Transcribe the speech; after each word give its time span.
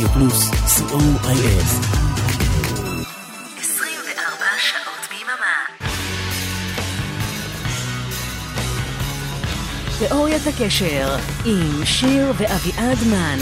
רדיו 0.00 0.12
פלוס, 0.12 0.50
co.il. 0.50 1.64
24 3.58 4.44
שעות 4.58 5.08
ביממה. 5.10 5.88
תיאוריית 9.98 10.42
הקשר 10.46 11.16
עם 11.44 11.84
שיר 11.84 12.32
ואביעד 12.36 12.98
מן, 13.10 13.38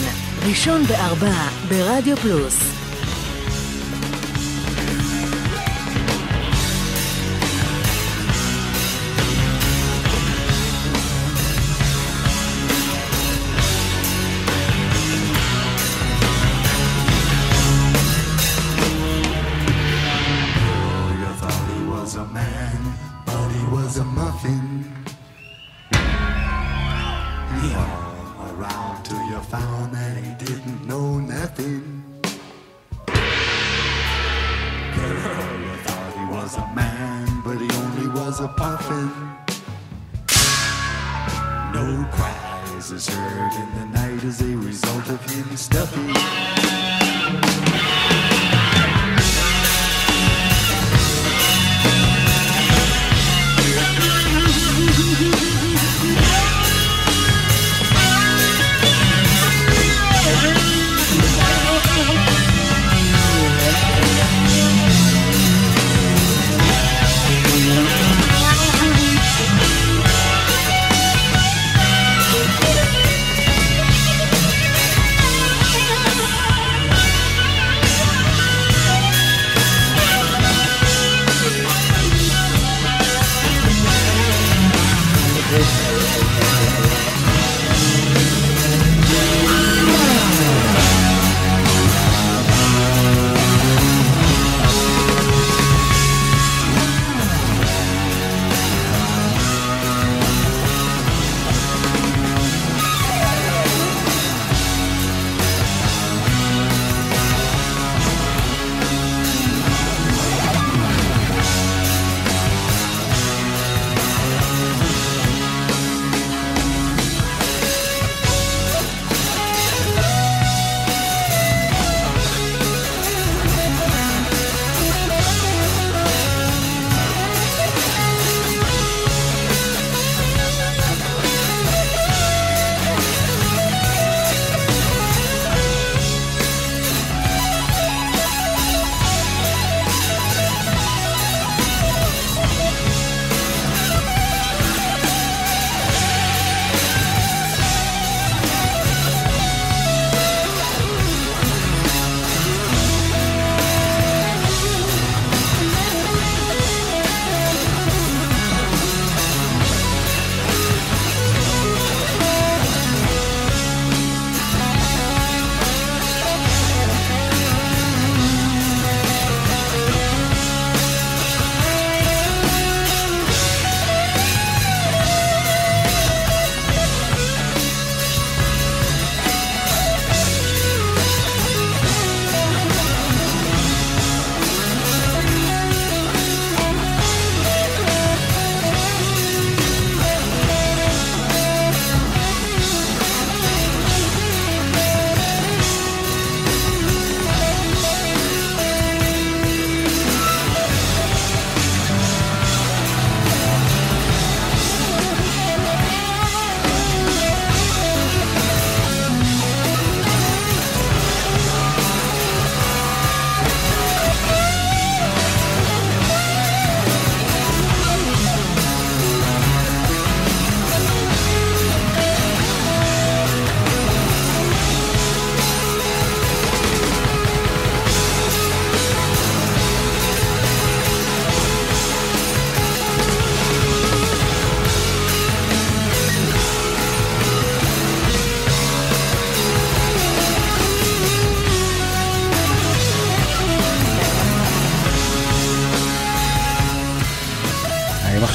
ראשון 0.48 0.84
בארבע 0.84 1.48
ברדיו 1.68 2.16
פלוס. 2.16 2.77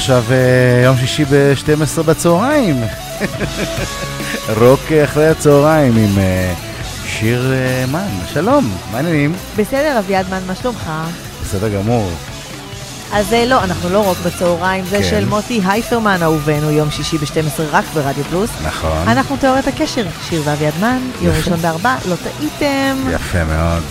עכשיו 0.04 0.24
אה, 0.30 0.82
יום 0.84 0.96
שישי 0.96 1.24
ב-12 1.24 2.02
בצהריים? 2.02 2.84
רוק 4.60 4.80
אחרי 5.04 5.28
הצהריים 5.28 5.96
עם 5.96 6.18
אה, 6.18 6.54
שיר 7.06 7.52
אה, 7.52 7.84
מן. 7.86 8.08
שלום, 8.32 8.70
מה 8.90 8.96
העניינים? 8.96 9.34
בסדר, 9.56 9.98
אביעד 9.98 10.26
מן, 10.30 10.40
מה 10.46 10.54
שלומך? 10.54 10.90
בסדר 11.42 11.68
גמור. 11.68 12.10
אז 13.12 13.32
לא, 13.46 13.64
אנחנו 13.64 13.88
לא 13.88 13.98
רוק 13.98 14.18
בצהריים, 14.26 14.84
זה 14.84 14.96
כן. 14.96 15.10
של 15.10 15.24
מוטי 15.24 15.60
הייפרמן 15.66 16.22
אהובנו, 16.22 16.70
יום 16.70 16.90
שישי 16.90 17.18
ב-12 17.18 17.62
רק 17.70 17.84
ברדיו 17.94 18.24
פלוס. 18.24 18.50
נכון. 18.66 19.08
אנחנו 19.08 19.36
תיאוריית 19.36 19.68
הקשר, 19.68 20.06
שיר 20.28 20.42
ואביעד 20.44 20.74
מן, 20.80 20.98
יום. 21.20 21.34
ראשון 21.36 21.58
בארבע, 21.58 21.96
לא 22.08 22.14
טעיתם, 22.16 22.96
יפה 23.14 23.44
מאוד. 23.44 23.82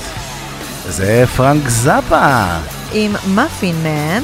זה 0.89 1.24
פרנק 1.36 1.69
זאפה. 1.69 2.44
עם 2.94 3.15
מאפין 3.27 3.75
מן. 3.83 4.24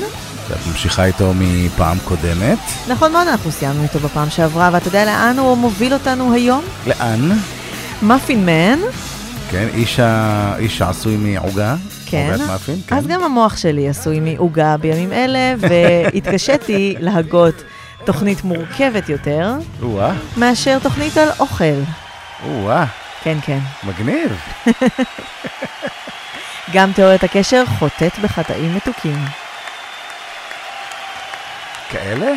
את 0.51 0.67
ממשיכה 0.67 1.05
איתו 1.05 1.31
מפעם 1.35 1.97
קודמת. 2.05 2.57
נכון 2.87 3.11
מאוד, 3.11 3.27
אנחנו 3.27 3.51
סיימנו 3.51 3.83
איתו 3.83 3.99
בפעם 3.99 4.29
שעברה, 4.29 4.69
ואתה 4.73 4.87
יודע 4.87 5.05
לאן 5.05 5.39
הוא 5.39 5.57
מוביל 5.57 5.93
אותנו 5.93 6.33
היום? 6.33 6.63
לאן? 6.87 7.29
מאפין 8.01 8.45
מן. 8.45 8.79
כן, 9.51 9.67
איש, 9.73 9.99
ה... 9.99 10.55
איש 10.59 10.81
העשוי 10.81 11.17
מעוגה, 11.17 11.75
כן. 12.05 12.29
עוגת 12.31 12.47
מאפין. 12.47 12.75
כן. 12.87 12.95
אז 12.95 13.07
גם 13.07 13.23
המוח 13.23 13.57
שלי 13.57 13.89
עשוי 13.89 14.19
מעוגה 14.19 14.77
בימים 14.77 15.13
אלה, 15.13 15.53
והתקשיתי 15.59 16.95
להגות 16.99 17.63
תוכנית 18.05 18.43
מורכבת 18.43 19.09
יותר, 19.09 19.53
מאשר 20.37 20.79
תוכנית 20.79 21.17
על 21.17 21.29
אוכל. 21.39 21.79
או-אה. 22.45 22.85
כן, 23.23 23.37
כן. 23.41 23.59
מגניב. 23.83 24.37
גם 26.73 26.91
תיאוריית 26.91 27.23
הקשר 27.23 27.63
חוטאת 27.79 28.19
בחטאים 28.19 28.75
מתוקים. 28.75 29.17
כאלה? 31.89 32.31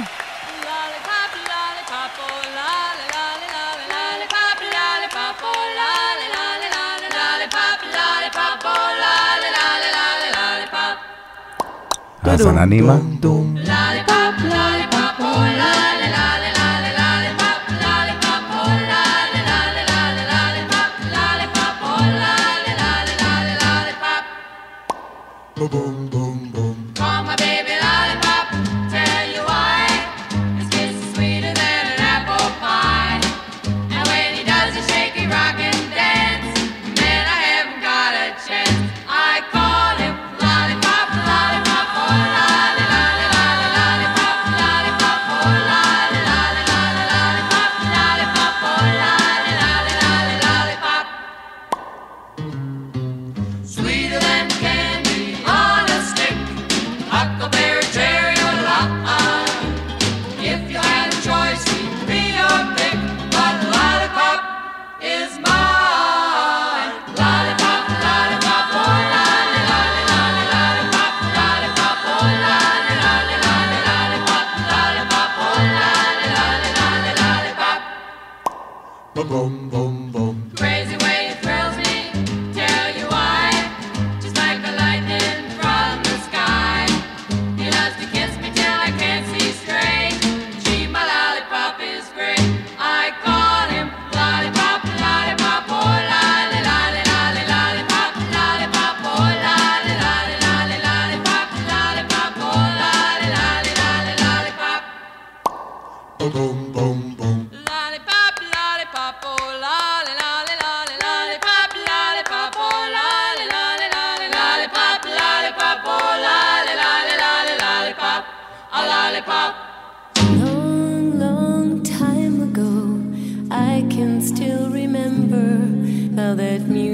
האזנה 12.25 12.65
נעימה. 12.65 12.97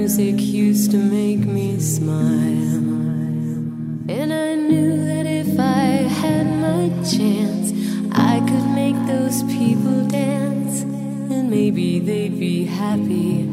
music 0.09 0.41
used 0.41 0.89
to 0.89 0.97
make 0.97 1.45
me 1.45 1.79
smile. 1.79 2.81
And 4.09 4.33
I 4.33 4.55
knew 4.55 5.05
that 5.05 5.27
if 5.27 5.59
I 5.59 6.09
had 6.21 6.47
my 6.47 6.89
chance, 7.03 7.71
I 8.11 8.39
could 8.39 8.69
make 8.73 8.95
those 9.05 9.43
people 9.43 10.07
dance. 10.07 10.81
And 10.81 11.51
maybe 11.51 11.99
they'd 11.99 12.39
be 12.39 12.65
happy. 12.65 13.48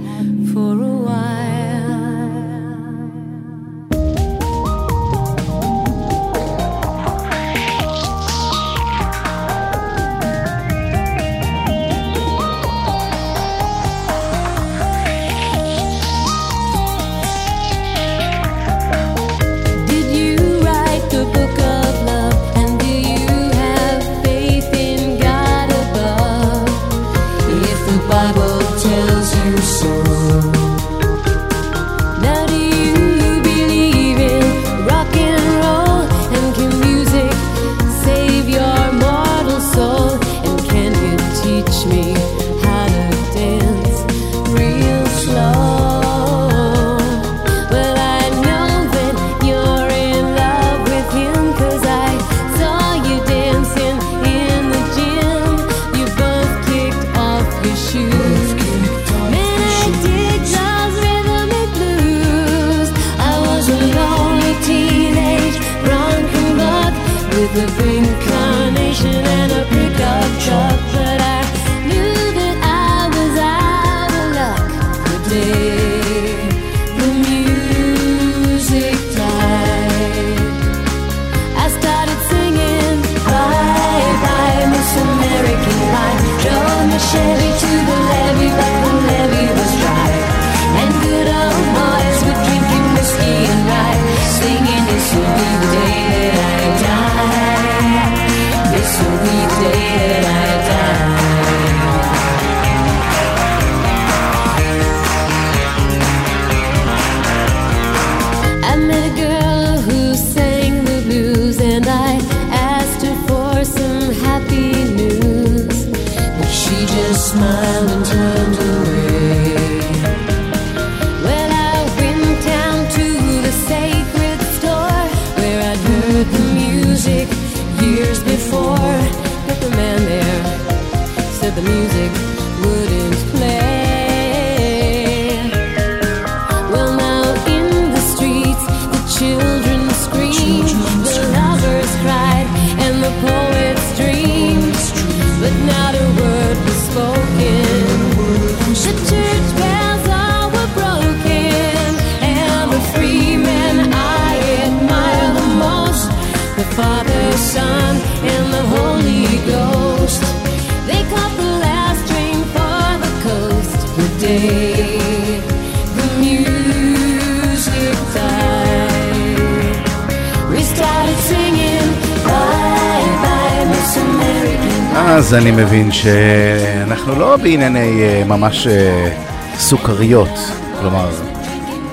אז 175.27 175.35
אני 175.35 175.51
מבין 175.51 175.93
שאנחנו 175.93 177.15
לא 177.15 177.37
בענייני 177.37 178.03
אה, 178.03 178.25
ממש 178.25 178.67
אה, 178.67 179.17
סוכריות, 179.59 180.39
כלומר, 180.81 181.11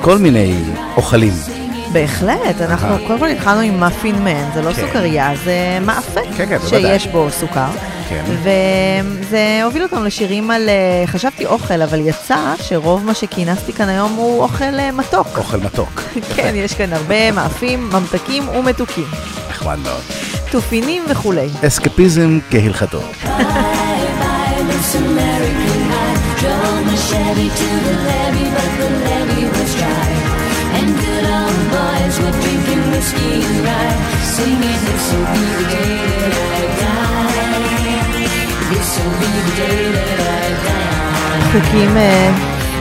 כל 0.01 0.17
מיני 0.17 0.55
אוכלים. 0.97 1.33
בהחלט, 1.91 2.61
אנחנו 2.61 3.07
קודם 3.07 3.19
כל 3.19 3.27
התחלנו 3.27 3.59
עם 3.59 3.79
מאפין 3.79 4.23
מן, 4.23 4.49
זה 4.53 4.61
לא 4.61 4.73
כן. 4.73 4.81
סוכריה, 4.81 5.33
זה 5.43 5.77
מאפה 5.81 6.19
כן, 6.37 6.49
כן, 6.49 6.57
שיש 6.69 7.07
בו 7.07 7.27
סוכר. 7.31 7.67
כן. 8.09 8.23
וזה 8.27 9.61
הוביל 9.63 9.83
אותנו 9.83 10.03
לשירים 10.03 10.51
על, 10.51 10.69
אה, 10.69 11.07
חשבתי 11.07 11.45
אוכל, 11.45 11.81
אבל 11.81 11.99
יצא 11.99 12.53
שרוב 12.61 13.05
מה 13.05 13.13
שכינסתי 13.13 13.73
כאן 13.73 13.89
היום 13.89 14.13
הוא 14.13 14.43
אוכל 14.43 14.91
מתוק. 14.93 15.37
אוכל 15.37 15.57
מתוק. 15.57 16.01
כן, 16.35 16.53
יש 16.55 16.73
כאן 16.73 16.93
הרבה 16.93 17.31
מאפים, 17.31 17.89
ממתקים 17.89 18.49
ומתוקים. 18.49 19.07
נחמד 19.49 19.79
מאוד. 19.83 20.22
תופינים 20.53 21.03
וכולי. 21.09 21.47
אסקפיזם 21.67 22.39
כהלכתו. 22.51 23.01
חוקים 41.51 41.97
אה, 41.97 42.31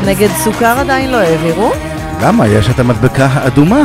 נגד 0.04 0.28
סוכר 0.44 0.78
עדיין 0.78 1.10
לא 1.10 1.16
העבירו? 1.16 1.72
למה? 2.22 2.46
יש 2.46 2.70
את 2.70 2.78
המדבקה 2.78 3.26
האדומה. 3.26 3.82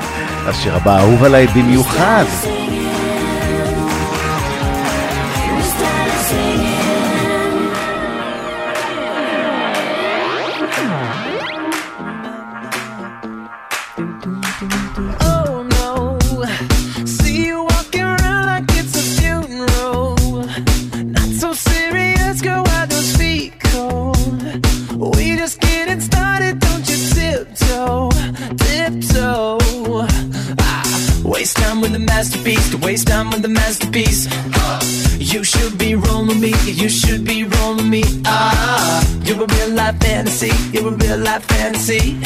השיר 0.48 0.76
הבא 0.76 0.98
אהוב 1.00 1.24
עליי 1.24 1.46
במיוחד. 1.46 2.24
see. 41.86 42.18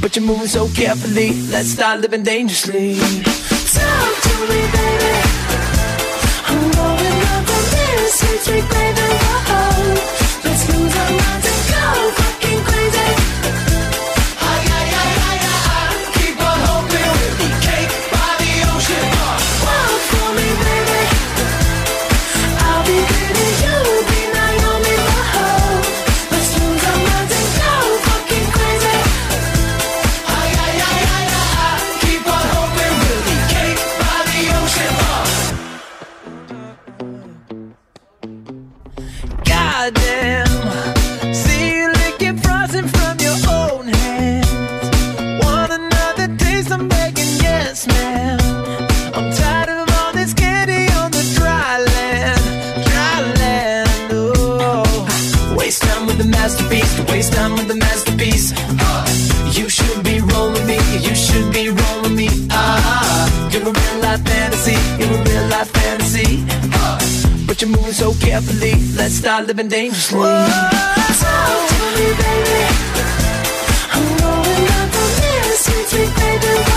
But 0.00 0.16
you're 0.16 0.24
moving 0.24 0.48
so 0.48 0.68
carefully. 0.68 1.30
Let's 1.52 1.68
start 1.68 2.00
living 2.00 2.24
dangerously. 2.24 2.96
Talk 2.96 4.12
to 4.26 4.34
me, 4.50 4.60
baby. 4.74 5.14
I'm 6.50 6.70
going 6.72 7.20
up 7.34 7.48
on 7.56 7.62
this. 7.74 8.18
Sweet, 8.18 8.62
sweet. 8.64 8.85
carefully. 68.36 68.74
Let's 68.96 69.14
start 69.14 69.46
living 69.46 69.68
dangerously. 69.68 70.18
Whoa, 70.18 70.46
tell 71.22 71.60
me, 71.96 72.06
baby. 72.20 72.62
I'm 73.92 74.06
going 74.20 74.66
up 74.78 74.94
on 75.02 75.10
this, 75.20 75.64
sweet, 75.64 75.86
sweet 75.88 76.14
baby. 76.16 76.75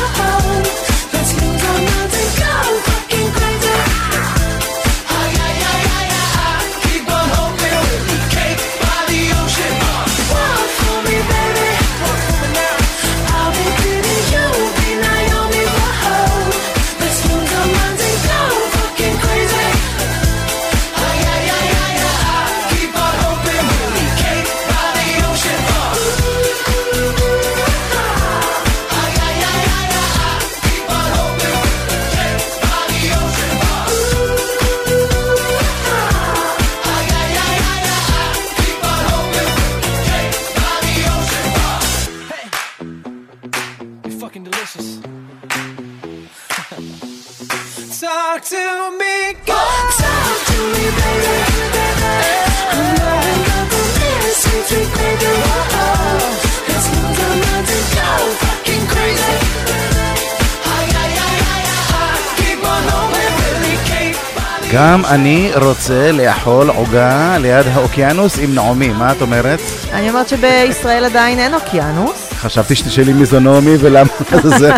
גם 64.74 65.06
אני 65.06 65.52
רוצה 65.56 66.12
לאכול 66.12 66.70
עוגה 66.70 67.38
ליד 67.38 67.66
האוקיינוס 67.74 68.40
עם 68.40 68.56
נעמי, 68.56 68.90
מה 68.90 69.12
את 69.12 69.22
אומרת? 69.22 69.60
אני 69.94 70.10
אומרת 70.10 70.30
שבישראל 70.30 71.06
עדיין 71.06 71.40
אין 71.40 71.54
אוקיינוס. 71.54 72.30
חשבתי 72.34 72.76
שתשאלי 72.76 73.14
מי 73.14 73.26
זו 73.26 73.40
נעמי 73.40 73.76
ולמה 73.80 74.10
זה 74.60 74.70
לא, 74.70 74.74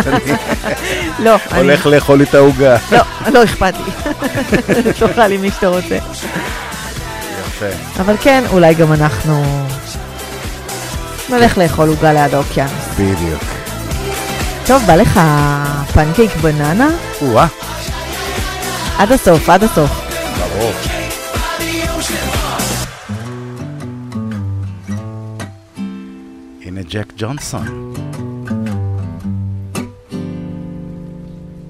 אני 1.18 1.24
לא, 1.24 1.36
הולך 1.56 1.86
לאכול 1.86 2.22
את 2.22 2.34
העוגה. 2.34 2.76
לא, 2.92 2.98
לא 3.32 3.44
אכפת 3.44 3.74
לי. 3.86 3.92
לא 5.00 5.06
תאכל 5.06 5.32
עם 5.32 5.40
מי 5.40 5.50
שאתה 5.50 5.68
רוצה. 5.68 5.98
יפה. 7.40 7.66
אבל 8.00 8.16
כן, 8.20 8.44
אולי 8.50 8.74
גם 8.74 8.92
אנחנו 8.92 9.66
נלך 11.28 11.58
לאכול 11.58 11.88
עוגה 11.88 12.12
ליד 12.12 12.34
האוקיינוס. 12.34 12.84
בדיוק. 12.94 13.42
טוב, 14.66 14.82
בא 14.86 14.96
לך 14.96 15.20
פנקייק 15.92 16.36
בננה? 16.36 16.88
או-אה. 17.22 17.61
עד 19.01 19.11
הסוף, 19.11 19.49
עד 19.49 19.63
הסוף. 19.63 19.91
ברור. 20.39 20.71
הנה 26.65 26.81
ג'ק 26.89 27.13
ג'ונסון. 27.17 27.93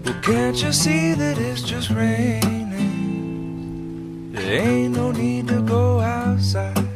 Well, 0.03 0.19
can't 0.21 0.57
you 0.63 0.71
see 0.83 1.13
that 1.21 1.37
it's 1.37 1.61
just 1.71 1.89
raining? 1.89 2.67
There 4.33 4.61
ain't 4.61 4.93
no 5.01 5.11
need 5.11 5.45
to 5.53 5.59
go 5.75 5.99
outside. 5.99 6.87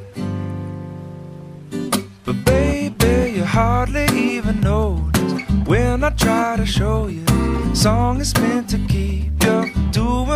But 2.25 2.37
baby, 2.45 3.15
you 3.35 3.43
hardly 3.43 4.07
even 4.29 4.55
notice 4.61 5.33
when 5.69 6.03
I 6.09 6.11
try 6.25 6.49
to 6.61 6.65
show 6.65 6.97
you. 7.15 7.25
Song 7.73 8.15
is 8.25 8.31
meant 8.41 8.67
to 8.73 8.79
keep 8.93 9.33
you 9.43 9.74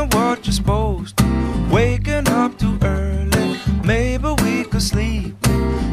doing 0.00 0.22
what 0.22 0.46
you're 0.46 0.52
supposed 0.52 1.16
to. 1.18 1.24
Waking 1.70 2.28
up 2.28 2.58
too 2.58 2.78
early, 2.82 3.58
maybe 3.84 4.28
we 4.42 4.64
could 4.64 4.82
sleep. 4.82 5.34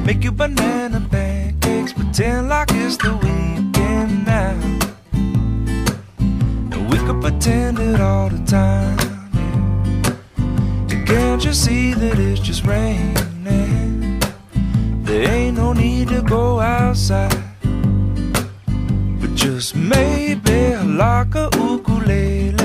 Make 0.06 0.24
you 0.24 0.32
banana 0.32 1.06
pancakes, 1.12 1.94
pretend 1.94 2.50
like 2.50 2.70
it's 2.72 2.98
the 2.98 3.14
weekend 3.14 4.26
now. 4.26 4.56
We 6.90 6.98
could 7.06 7.22
pretend 7.22 7.80
it 7.80 8.02
all 8.02 8.30
the 8.30 8.44
time. 8.46 8.98
can't 11.06 11.44
you 11.46 11.54
see 11.54 11.94
that 11.94 12.20
it's 12.20 12.42
just 12.42 12.66
raining? 12.66 14.20
There 15.04 15.30
ain't 15.30 15.56
no 15.56 15.72
need 15.72 16.10
to 16.10 16.22
go 16.22 16.60
outside. 16.60 17.44
But 19.22 19.36
just 19.36 19.76
maybe 19.76 20.76
like 20.86 21.34
a 21.36 21.50
ukulele. 21.56 22.57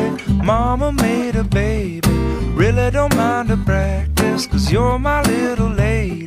Mama 0.43 0.91
made 0.91 1.37
a 1.37 1.45
baby. 1.45 2.01
Really 2.55 2.91
don't 2.91 3.15
mind 3.17 3.49
the 3.49 3.57
practice, 3.57 4.47
cause 4.49 4.73
you're 4.73 4.99
my 4.99 5.23
little 5.23 5.69
lady. 5.69 6.27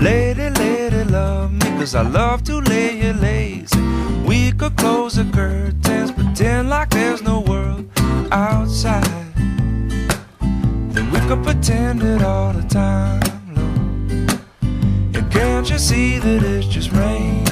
Lady, 0.00 0.48
lady, 0.48 1.04
love 1.04 1.52
me, 1.52 1.68
cause 1.78 1.94
I 1.94 2.02
love 2.02 2.42
to 2.44 2.60
lay 2.60 3.02
you 3.02 3.12
lazy. 3.12 3.78
We 4.26 4.52
could 4.52 4.76
close 4.76 5.16
the 5.16 5.24
curtains, 5.24 6.10
pretend 6.10 6.70
like 6.70 6.88
there's 6.88 7.20
no 7.22 7.40
world 7.40 7.90
outside. 8.32 9.04
Then 10.40 11.10
we 11.12 11.20
could 11.28 11.42
pretend 11.44 12.02
it 12.02 12.22
all 12.22 12.54
the 12.54 12.66
time, 12.66 13.20
Lord. 13.54 14.40
And 15.14 15.30
can't 15.30 15.68
you 15.68 15.78
see 15.78 16.18
that 16.18 16.42
it's 16.42 16.66
just 16.66 16.92
raining? 16.92 17.46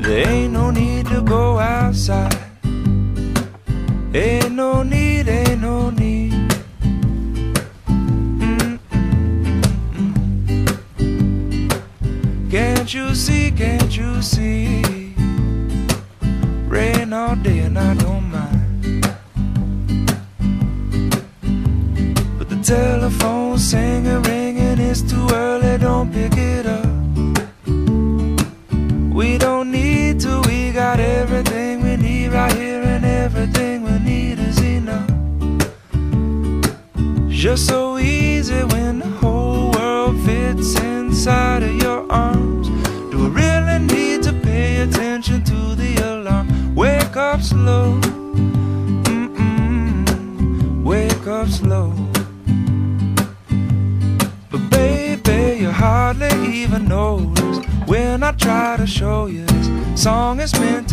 There 0.00 0.28
ain't 0.28 0.52
no 0.52 0.70
need 0.70 1.06
to 1.06 1.20
go 1.22 1.58
outside. 1.58 2.45
Ain't 4.16 4.52
no 4.52 4.82
need, 4.82 5.28
ain't 5.28 5.60
no 5.60 5.90
need. 5.90 6.32
Can't 12.50 12.94
you 12.94 13.14
see, 13.14 13.50
can't 13.50 13.94
you 13.94 14.22
see? 14.22 15.12
Rain 16.66 17.12
all 17.12 17.36
day 17.36 17.58
and 17.58 17.78
I 17.78 17.92
Just 37.56 37.68
so 37.68 37.96
easy 37.96 38.62
when 38.64 38.98
the 38.98 39.08
whole 39.08 39.70
world 39.70 40.20
fits 40.26 40.78
inside 40.78 41.62
of 41.62 41.74
your 41.76 42.04
arms. 42.12 42.68
Do 43.10 43.16
we 43.16 43.28
really 43.30 43.78
need 43.78 44.22
to 44.24 44.34
pay 44.34 44.82
attention 44.82 45.42
to 45.44 45.74
the 45.74 45.96
alarm? 46.04 46.74
Wake 46.74 47.16
up 47.16 47.40
slow, 47.40 47.98
mm-mm, 49.04 50.84
wake 50.84 51.26
up 51.26 51.48
slow. 51.48 51.94
But 54.50 54.68
baby, 54.68 55.60
you 55.62 55.70
hardly 55.70 56.28
even 56.52 56.86
notice 56.88 57.64
when 57.86 58.22
I 58.22 58.32
try 58.32 58.76
to 58.76 58.86
show 58.86 59.28
you 59.28 59.46
this 59.46 60.02
song 60.02 60.40
is 60.40 60.52
meant 60.60 60.85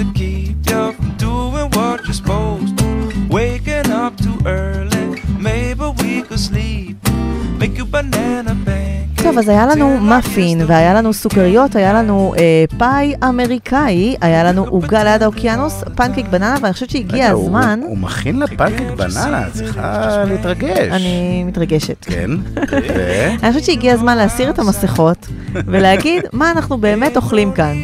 טוב, 9.24 9.38
אז 9.38 9.50
היה 9.50 9.66
לנו 9.68 9.98
מאפין, 10.00 10.62
והיה 10.68 10.94
לנו 10.94 11.14
סוכריות, 11.14 11.76
היה 11.76 11.94
לנו 11.94 12.34
אה, 12.38 12.66
פאי 12.78 13.14
אמריקאי, 13.30 14.16
היה 14.22 14.44
לנו 14.44 14.64
עוגה 14.66 15.04
ליד 15.04 15.24
האוקיינוס, 15.24 15.84
פנקק 15.96 16.26
בננה, 16.30 16.56
ואני 16.62 16.74
חושבת 16.74 16.90
שהגיע 16.90 17.16
רגע, 17.26 17.32
הוא- 17.32 17.46
הזמן... 17.46 17.80
הוא 17.84 17.98
מכין 17.98 18.40
לה 18.40 18.48
פנקק 18.48 18.84
בננה, 18.98 19.48
את 19.48 19.54
צריכה 19.54 20.24
להתרגש. 20.28 20.78
אני 20.92 21.44
מתרגשת. 21.44 22.06
כן, 22.06 22.30
ו... 22.72 23.30
אני 23.44 23.52
חושבת 23.52 23.64
שהגיע 23.64 23.94
הזמן 23.94 24.18
להסיר 24.18 24.50
את 24.50 24.60
המסכות 24.60 25.28
ולהגיד 25.54 26.24
מה 26.34 26.52
אנחנו 26.52 26.78
באמת 26.78 27.18
אוכלים 27.18 27.52
כאן. 27.52 27.76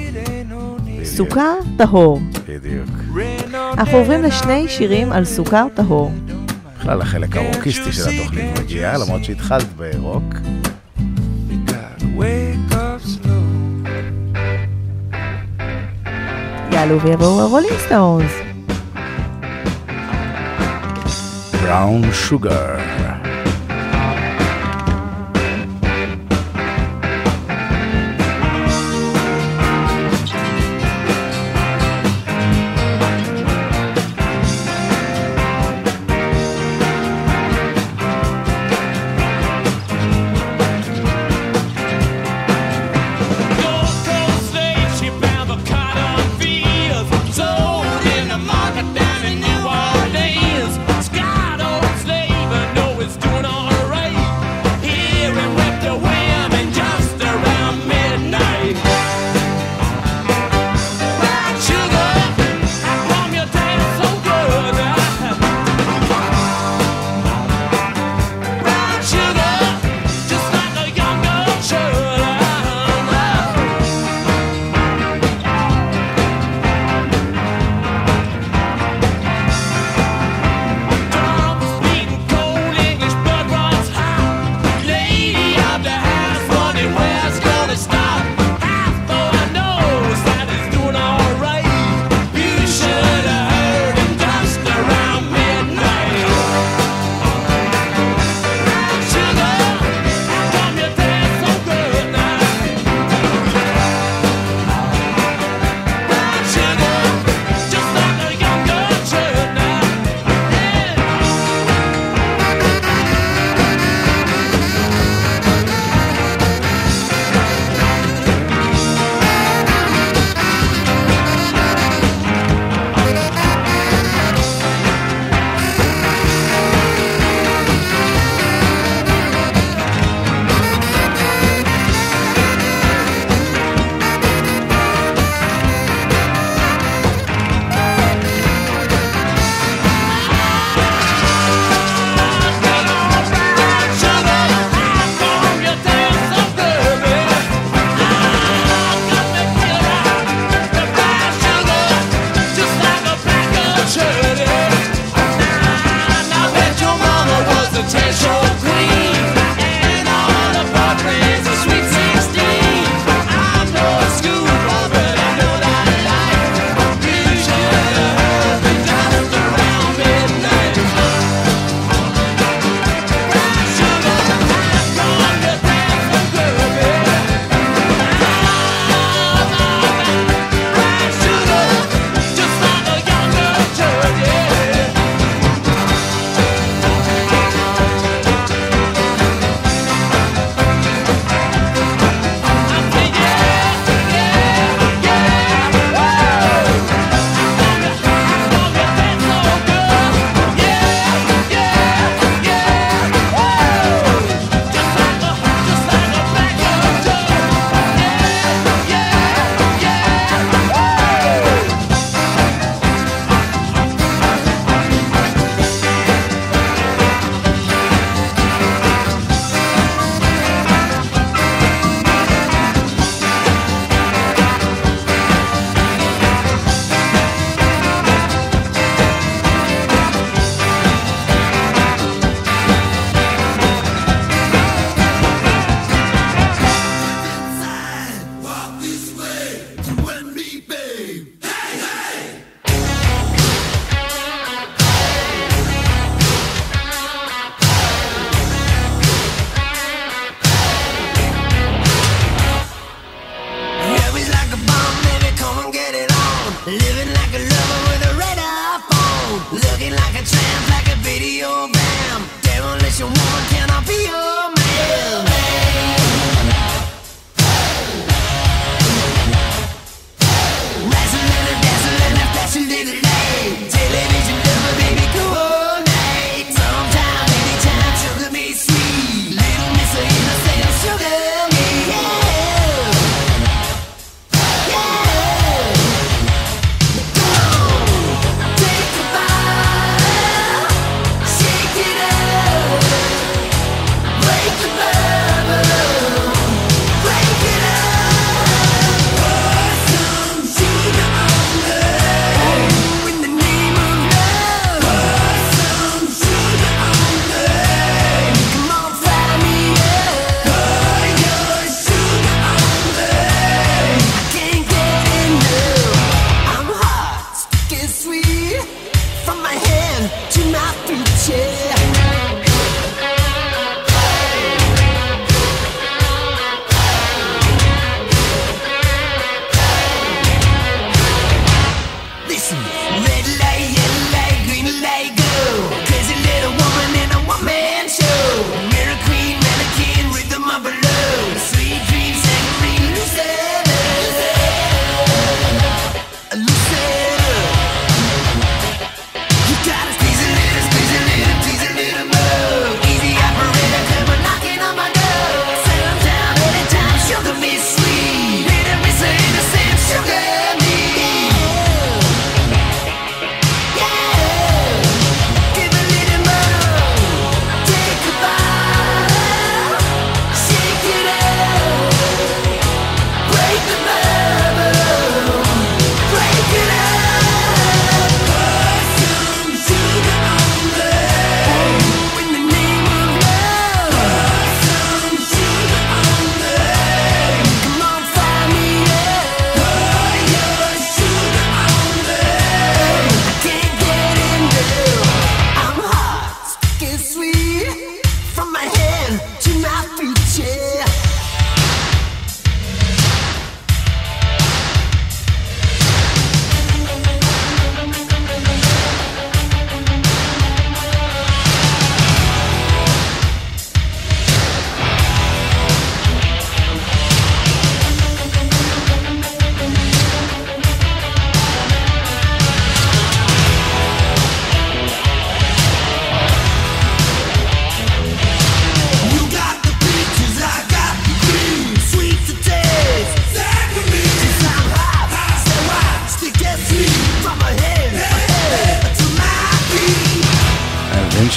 סוכר 1.03 1.53
טהור. 1.77 2.19
בדיוק. 2.47 2.89
אנחנו 3.77 3.97
עוברים 3.97 4.23
לשני 4.23 4.65
שירים 4.67 5.11
על 5.11 5.25
סוכר 5.25 5.65
טהור. 5.73 6.11
בכלל 6.79 7.01
החלק 7.01 7.37
הרוקיסטי 7.37 7.91
של 7.91 8.09
התוכנית 8.09 8.59
מגיע, 8.59 8.97
למרות 8.97 9.23
שהתחלת 9.23 9.67
ברוק. 9.77 10.23
יעלו 16.71 17.01
ויבואו 17.01 17.41
הרולינג 17.41 17.77
סטונס. 17.85 18.31
Brown 21.63 22.13
Sugar. 22.13 23.18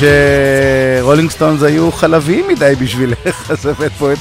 שרולינג 0.03 1.31
סטונס 1.31 1.63
היו 1.63 1.93
חלביים 1.93 2.49
מדי 2.49 2.75
בשבילך, 2.79 3.17
אז 3.51 3.67
הבאת 3.67 3.93
פה 3.99 4.13
את 4.13 4.19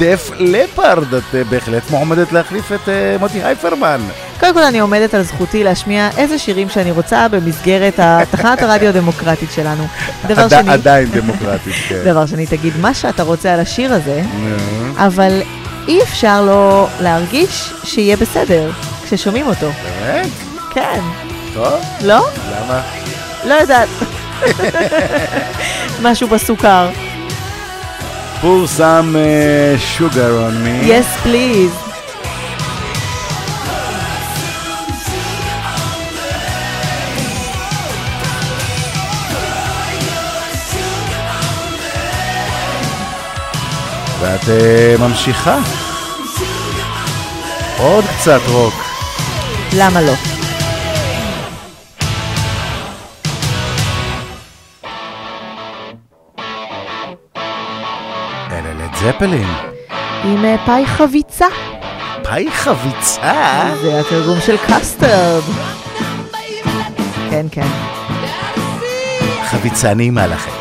דף 0.00 0.30
לפארד, 0.38 1.14
את 1.14 1.22
אה, 1.34 1.44
בהחלט 1.44 1.90
מועמדת 1.90 2.32
להחליף 2.32 2.72
את 2.72 2.88
אה, 2.88 3.16
מוטי 3.20 3.42
הייפרמן. 3.42 4.00
קודם 4.40 4.54
כל 4.54 4.62
אני 4.62 4.78
עומדת 4.80 5.14
על 5.14 5.22
זכותי 5.22 5.64
להשמיע 5.64 6.08
איזה 6.16 6.38
שירים 6.38 6.68
שאני 6.68 6.90
רוצה 6.90 7.28
במסגרת 7.28 8.00
תחנת 8.30 8.62
הרדיו 8.62 8.88
הדמוקרטית 8.92 9.48
שלנו. 9.54 9.86
דבר 10.26 10.42
עד- 10.42 10.50
שני, 10.50 10.72
עדיין 10.72 11.10
דמוקרטית, 11.10 11.74
כן. 11.88 12.02
דבר 12.04 12.26
שני, 12.26 12.46
תגיד 12.46 12.72
מה 12.80 12.94
שאתה 12.94 13.22
רוצה 13.22 13.54
על 13.54 13.60
השיר 13.60 13.92
הזה, 13.94 14.22
נו. 14.34 14.56
אבל 15.06 15.40
אי 15.88 16.02
אפשר 16.02 16.42
לא 16.42 16.88
להרגיש 17.00 17.72
שיהיה 17.84 18.16
בסדר 18.16 18.70
כששומעים 19.04 19.46
אותו. 19.46 19.70
באמת? 20.00 20.26
כן. 20.74 21.00
טוב, 21.54 21.72
לא? 22.04 22.26
למה? 22.50 22.80
לא 23.44 23.54
יודעת. 23.54 23.88
משהו 26.02 26.28
בסוכר. 26.28 26.88
pour 28.40 28.66
some 28.66 29.16
uh, 29.16 29.76
sugar 29.78 30.32
on 30.46 30.54
me. 30.64 30.74
Yes, 30.86 31.08
please. 31.22 31.90
ואת 44.20 44.48
אה, 44.48 44.94
ממשיכה. 44.98 45.58
עוד 47.78 48.04
קצת 48.18 48.40
רוק. 48.48 48.74
למה 49.72 50.00
לא? 50.00 50.39
זפלין. 59.00 59.46
עם 60.24 60.44
אה, 60.44 60.56
פאי 60.66 60.86
חביצה. 60.86 61.46
פאי 62.22 62.50
חביצה? 62.50 63.62
זה 63.82 64.00
התרגום 64.00 64.40
של 64.40 64.56
קסטרד. 64.56 65.42
כן, 67.30 67.46
כן. 67.50 67.66
חביצה 69.44 69.94
נעימה 69.94 70.26
לכם. 70.26 70.59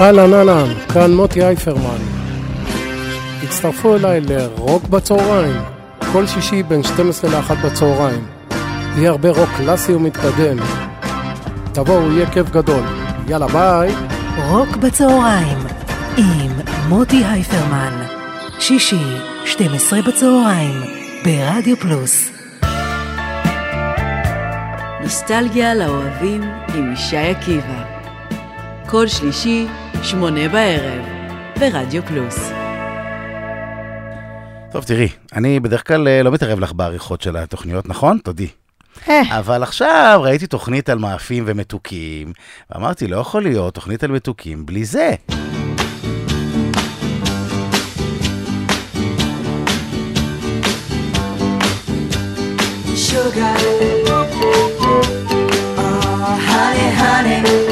אהלן 0.00 0.34
אהלן, 0.34 0.74
כאן 0.92 1.14
מוטי 1.14 1.44
אייפרמן. 1.44 1.98
הצטרפו 3.42 3.96
אליי 3.96 4.20
לרוק 4.20 4.84
בצהריים, 4.84 5.60
כל 6.12 6.26
שישי 6.26 6.62
בין 6.62 6.82
12 6.82 7.30
ל-1 7.30 7.54
בצהריים. 7.54 8.26
יהיה 8.96 9.10
הרבה 9.10 9.30
רוק 9.30 9.48
קלאסי 9.56 9.94
ומתקדם. 9.94 10.56
תבואו, 11.72 12.12
יהיה 12.12 12.30
כיף 12.30 12.50
גדול. 12.50 12.82
יאללה 13.28 13.46
ביי. 13.46 13.90
רוק 14.48 14.76
בצהריים 14.76 15.58
עם 16.16 16.52
מוטי 16.88 17.24
אייפרמן. 17.24 18.02
שישי, 18.58 19.16
12 19.44 20.02
בצהריים, 20.02 20.80
ברדיו 21.24 21.76
פלוס. 21.76 22.30
נוסטלגיה 25.02 25.74
לאוהבים 25.74 26.42
עם 26.74 26.92
ישי 26.92 27.16
עקיבא. 27.16 27.84
כל 28.86 29.06
שלישי, 29.06 29.66
שמונה 30.02 30.48
בערב, 30.48 31.04
ברדיו 31.60 32.02
פלוס. 32.02 32.50
טוב, 34.72 34.84
תראי, 34.84 35.08
אני 35.32 35.60
בדרך 35.60 35.86
כלל 35.86 36.08
אה, 36.08 36.22
לא 36.22 36.30
מתערב 36.30 36.60
לך 36.60 36.72
בעריכות 36.72 37.22
של 37.22 37.36
התוכניות, 37.36 37.88
נכון? 37.88 38.18
תודי. 38.18 38.48
אבל 39.08 39.62
עכשיו 39.62 40.20
ראיתי 40.22 40.46
תוכנית 40.46 40.88
על 40.88 40.98
מאפים 40.98 41.44
ומתוקים, 41.46 42.32
ואמרתי, 42.70 43.06
לא 43.06 43.16
יכול 43.16 43.42
להיות 43.42 43.74
תוכנית 43.74 44.04
על 44.04 44.10
מתוקים 44.10 44.66
בלי 44.66 44.84
זה. 44.84 45.14
Sugar, 53.08 53.58
oh 54.08 54.38
honey, 56.48 56.88
honey, 57.00 57.67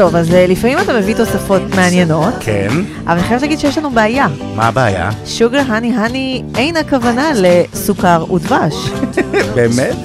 טוב, 0.00 0.16
אז 0.16 0.34
אה, 0.34 0.46
לפעמים 0.46 0.78
אתה 0.78 0.92
מביא 0.92 1.14
תוספות 1.14 1.62
מעניינות, 1.76 2.34
כן, 2.40 2.68
אבל 3.04 3.12
אני 3.12 3.22
חייבת 3.22 3.42
להגיד 3.42 3.58
שיש 3.58 3.78
לנו 3.78 3.90
בעיה. 3.90 4.26
מה 4.56 4.68
הבעיה? 4.68 5.10
שוגר, 5.26 5.62
הני, 5.66 5.92
הני, 5.96 6.42
אין 6.56 6.76
הכוונה 6.76 7.30
לסוכר 7.34 8.32
ודבש. 8.32 8.74
באמת? 9.54 9.96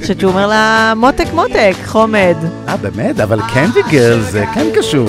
חושבת 0.00 0.20
שהוא 0.20 0.30
אומר 0.30 0.46
לה, 0.46 0.92
מותק, 0.96 1.26
מותק, 1.34 1.74
חומד. 1.86 2.34
אה, 2.68 2.76
באמת? 2.76 3.20
אבל 3.20 3.40
קנדי 3.54 3.80
גרל 3.90 4.20
זה 4.20 4.44
כן 4.54 4.66
קשור. 4.74 5.08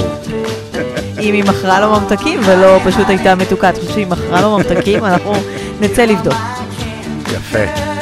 אם 1.20 1.34
היא 1.34 1.44
מכרה 1.44 1.80
לו 1.80 2.00
ממתקים 2.00 2.40
ולא 2.46 2.80
פשוט 2.86 3.10
הייתה 3.10 3.36
מתוקה, 3.36 3.70
את 3.70 3.78
חושבת 3.78 3.94
שהיא 3.94 4.08
מכרה 4.08 4.42
לו 4.42 4.58
ממתקים? 4.58 5.06
אנחנו 5.06 5.34
נצא 5.82 6.06
לבדוק. 6.06 6.38
יפה. 7.34 7.93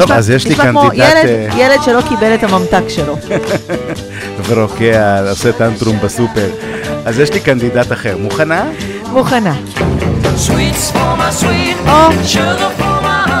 טוב, 0.00 0.12
אז 0.12 0.30
יש 0.30 0.44
לי 0.46 0.50
נשמע 0.52 0.64
כמו 0.70 0.80
קנדידט, 0.82 1.06
ילד- 1.10 1.26
אה, 1.26 1.58
ילד 1.58 1.82
שלא 1.82 2.00
קיבל 2.08 2.34
את 2.34 2.42
הממתק 2.44 2.88
שלו. 2.88 3.16
ורוקע, 4.48 5.30
עושה 5.30 5.52
tantrum 5.52 5.98
בסופר. 6.02 6.48
אז 7.04 7.18
יש 7.18 7.32
לי 7.32 7.40
קנדידט 7.40 7.92
אחר. 7.92 8.16
מוכנה? 8.20 8.64
מוכנה. 9.12 9.54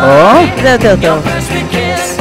או, 0.02 0.42
זה 0.62 0.68
יותר 0.68 0.94
טוב. 1.02 1.26
first 1.26 1.52
sweet 1.52 1.74
kiss 1.74 2.18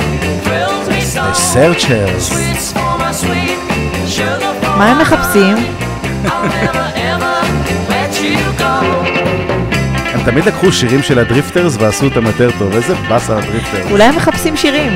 תמיד 10.32 10.46
לקחו 10.46 10.72
שירים 10.72 11.04
של 11.04 11.20
הדריפטרס 11.20 11.78
ועשו 11.80 12.06
אותם 12.06 12.26
יותר 12.26 12.50
טוב. 12.60 12.76
איזה 12.76 12.94
באסה 13.10 13.38
הדריפטרס. 13.38 13.92
אולי 13.92 14.04
הם 14.04 14.16
מחפשים 14.16 14.58
שירים. 14.58 14.92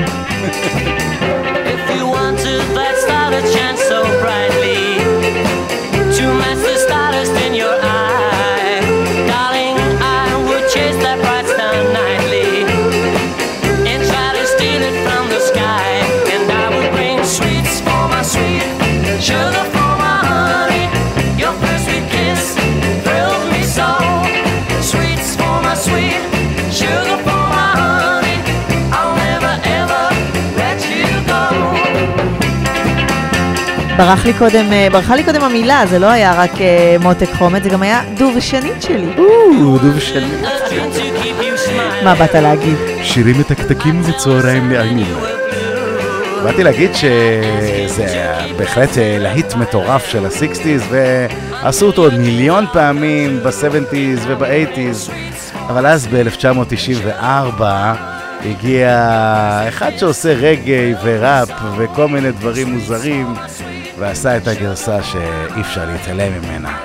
ברח 34.02 34.26
לי 34.26 34.34
קודם, 34.34 34.74
אה, 34.74 34.88
ברחה 34.92 35.16
לי 35.16 35.24
קודם 35.24 35.42
המילה, 35.44 35.84
זה 35.90 36.00
לא 36.00 36.06
היה 36.06 36.34
רק 36.34 36.62
אה, 36.62 36.96
מותק 37.02 37.30
חומד, 37.34 37.64
זה 37.64 37.70
גם 37.70 37.82
היה 37.82 38.02
דו 38.18 38.32
ושנית 38.36 38.82
שלי. 38.82 39.14
או, 39.18 39.78
דוב 39.78 40.00
שלי. 40.00 40.28
מה 42.04 42.16
באת 42.16 42.36
להגיד? 42.36 42.78
שירים 43.04 43.40
מתקתקים 43.40 44.02
וצהריים 44.04 44.70
נעימים. 44.70 45.16
באתי 46.44 46.64
להגיד 46.64 46.92
שזה 46.96 48.34
בהחלט 48.58 48.98
אה, 48.98 49.18
להיט 49.20 49.56
מטורף 49.56 50.08
של 50.08 50.26
ה-60's 50.26 50.84
ועשו 50.90 51.86
אותו 51.86 52.02
עוד 52.02 52.14
מיליון 52.14 52.66
פעמים 52.74 53.40
ב-70's 53.44 54.28
וב-80's 54.28 55.12
אבל 55.70 55.88
אז 55.88 56.08
ב-1994 56.08 57.64
הגיע 58.46 58.90
אחד 59.68 59.92
שעושה 59.98 60.34
רגעי 60.34 60.94
וראפ 61.04 61.50
וכל 61.78 62.08
מיני 62.08 62.32
דברים 62.32 62.74
מוזרים 62.74 63.34
ועשה 64.02 64.38
את 64.38 64.48
הגרסה 64.48 65.04
שאי 65.04 65.62
אפשר 65.62 65.86
להתעלם 65.86 66.42
ממנה. 66.42 66.78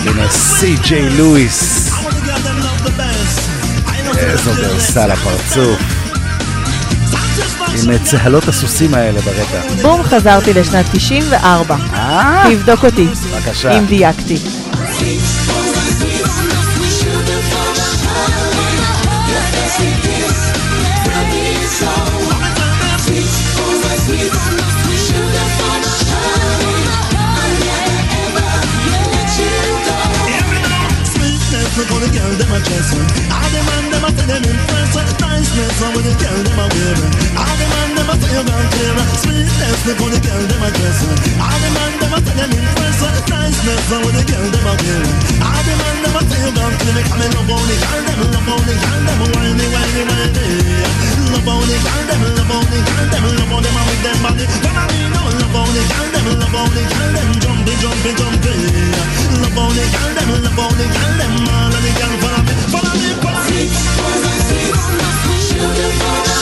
הנה 0.00 0.28
סי.ג'יי 0.30 1.10
לואיס. 1.10 1.90
איזו 4.16 4.50
גרסה 4.56 5.06
לפרצוף. 5.06 5.80
עם 7.84 7.98
צהלות 7.98 8.48
הסוסים 8.48 8.94
האלה 8.94 9.20
ברקע. 9.20 9.82
בום, 9.82 10.02
חזרתי 10.02 10.52
לשנת 10.52 10.86
94. 10.92 11.76
אה? 11.92 12.44
תבדוק 12.50 12.84
אותי, 12.84 13.06
בבקשה. 13.06 13.78
אם 13.78 13.86
דייקתי. 13.86 14.36
How 31.86 31.98
the 32.02 32.08
girl 32.10 32.32
them 32.36 32.52
a 32.52 32.58
dressing. 32.60 33.06
All 33.30 33.48
the 33.54 33.60
man 33.62 33.84
them 33.90 34.04
a 34.04 34.10
tell 34.12 34.26
them 34.26 34.42
impress. 34.42 34.90
Niceness, 34.96 35.78
how 35.80 35.94
the 35.94 36.12
girl 36.18 36.38
them 36.42 36.58
a 36.58 36.66
wearing. 36.66 37.12
All 37.38 37.56
the 37.56 37.66
man 37.72 37.88
them 37.96 38.10
a 38.10 38.14
say 38.20 38.30
you 38.34 38.42
gone 38.44 38.68
clear. 38.74 38.96
Sweetness, 39.22 39.80
how 39.86 40.06
the 40.10 40.18
girl 40.20 40.42
them 40.50 40.62
a 40.66 40.68
dressing. 40.76 41.16
All 41.38 41.58
the 41.62 41.68
man 41.76 41.92
them 42.00 42.14
a 42.14 42.18
tell 42.20 42.36
them 42.36 42.50
impress. 42.52 43.00
Niceness, 43.30 43.86
how 43.88 44.02
the 44.02 44.22
girl 44.26 44.46
them 44.50 44.66
a 44.66 44.72
wearing. 44.82 45.16
All 45.40 45.62
the 45.62 45.74
man 45.78 45.96
them 46.02 46.16
a 46.16 46.20
say 46.26 46.38
you 46.42 46.52
gone 46.52 46.76
clear. 46.80 47.02
Come 47.06 47.22
and 47.22 47.32
love 47.32 47.48
how 47.48 47.62
the 47.64 47.74
girl 47.80 48.02
them, 48.02 48.20
love 48.34 48.48
how 48.50 48.58
the 48.66 48.74
girl 48.82 49.00
them 49.06 49.20
whiny, 49.32 49.66
whiny, 49.70 50.02
whiny 50.10 51.05
love 51.36 51.48
on 51.48 51.68
it, 51.68 51.80
girl, 51.84 52.04
them 52.08 52.22
love 52.32 52.50
on 52.50 52.72
it, 52.72 52.80
girl, 52.86 53.06
them 53.12 53.24
love 53.36 53.52
on 53.52 53.62
them 53.62 53.76
and 53.76 53.86
with 53.90 54.02
them 54.02 54.18
body. 54.24 54.46
Them 54.46 54.76
and 54.80 54.88
me 54.88 54.98
no 55.12 55.20
love 55.36 55.56
on 55.56 55.76
it, 55.76 55.86
girl, 55.92 56.08
them 56.14 56.26
love 56.40 56.56
on 56.56 56.76
it, 56.76 56.88
girl, 56.88 57.12
them 57.12 57.30
jumpy, 57.42 57.74
jumpy, 57.82 58.10
jumpy. 58.16 58.52
Love 59.44 59.58
on 59.60 59.76
it, 59.76 59.88
girl, 59.92 60.12
them 60.16 60.30
love 60.40 60.60
on 60.64 60.80
it, 60.80 60.88
girl, 60.96 61.12
them 61.20 61.34
all 61.52 61.76
of 61.76 61.80
the 61.84 61.92
girl 61.92 62.14
follow 62.24 62.40
me, 62.46 62.54
follow 62.72 62.94
me, 62.96 63.08
follow 63.20 63.44
me. 63.52 63.60
Sugar 65.36 65.92
for 66.00 66.16
the. 66.24 66.36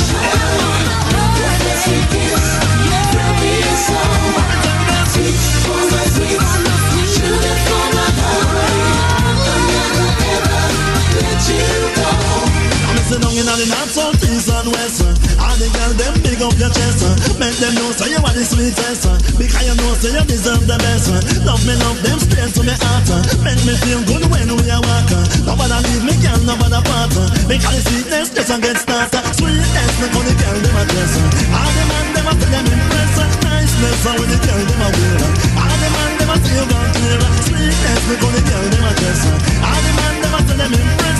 Missing 13.20 13.46
down 13.46 13.60
in 13.60 13.62
the 13.62 13.66
north, 13.70 13.90
south, 13.90 14.24
east 14.26 14.50
and 14.50 14.68
west. 14.74 14.98
All 15.38 15.56
the 15.58 15.68
girl 15.70 15.92
them 15.94 16.14
big 16.22 16.40
up 16.42 16.54
your 16.58 16.70
chest. 16.70 17.02
make 17.38 17.54
them 17.62 17.74
know 17.78 17.90
so 17.94 18.06
you 18.06 18.18
are 18.18 18.34
the 18.34 18.42
sweetest 18.42 19.06
Because 19.38 19.66
you 19.66 19.74
know 19.78 19.92
so 19.94 20.08
you 20.10 20.24
deserve 20.26 20.64
the 20.66 20.76
best. 20.78 21.10
Love 21.46 21.62
me, 21.66 21.74
love 21.78 21.98
them 22.02 22.18
straight 22.18 22.50
to 22.54 22.62
me 22.66 22.74
heart. 22.74 23.08
Make 23.44 23.60
me 23.66 23.74
feel 23.82 24.02
good 24.08 24.24
when 24.30 24.48
we 24.50 24.66
are 24.70 24.82
walking 24.82 25.26
Nobody 25.46 25.78
leave 25.90 26.04
me, 26.04 26.14
girl, 26.22 26.40
nobody 26.42 26.80
part. 26.82 27.14
Because 27.46 27.74
the 27.74 27.82
sweetness 27.86 28.28
just 28.34 28.50
a 28.50 28.56
get 28.58 28.78
started 28.82 29.24
Sweetness, 29.38 29.92
me 30.00 30.06
call 30.10 30.24
the 30.24 30.34
girl, 30.34 30.58
them 30.58 30.78
a 30.78 30.82
dress. 30.90 31.12
All 31.54 31.70
the 31.70 31.82
man, 31.86 32.06
them 32.14 32.28
a 32.30 32.32
say 32.34 32.50
them 32.50 32.66
impress 32.66 33.14
uh. 33.18 33.26
Niceness, 33.44 34.04
when 34.04 34.28
the 34.30 34.38
girl, 34.42 34.62
them 34.64 34.82
a 34.82 34.88
wear. 34.90 35.22
All 35.60 35.76
the 35.78 35.88
man, 35.94 36.10
them 36.18 36.30
a 36.32 36.36
say 36.42 36.54
you 36.56 36.66
gone 36.66 36.90
clear. 36.98 37.22
Sweetness, 37.46 38.02
me 38.08 38.14
call 38.18 38.32
the 38.34 38.42
girl, 38.42 38.64
them 38.74 38.84
a 38.84 38.92
dress. 38.98 39.22
All 39.62 39.80
the 39.84 39.92
man, 39.94 40.14
them 40.22 40.34
a 40.34 40.40
say 40.42 40.56
them 40.58 40.72
impress 40.74 41.13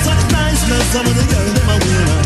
Geçmez 0.54 0.92
zamanı 0.92 1.14
geldim 1.14 1.68
adına 1.68 2.23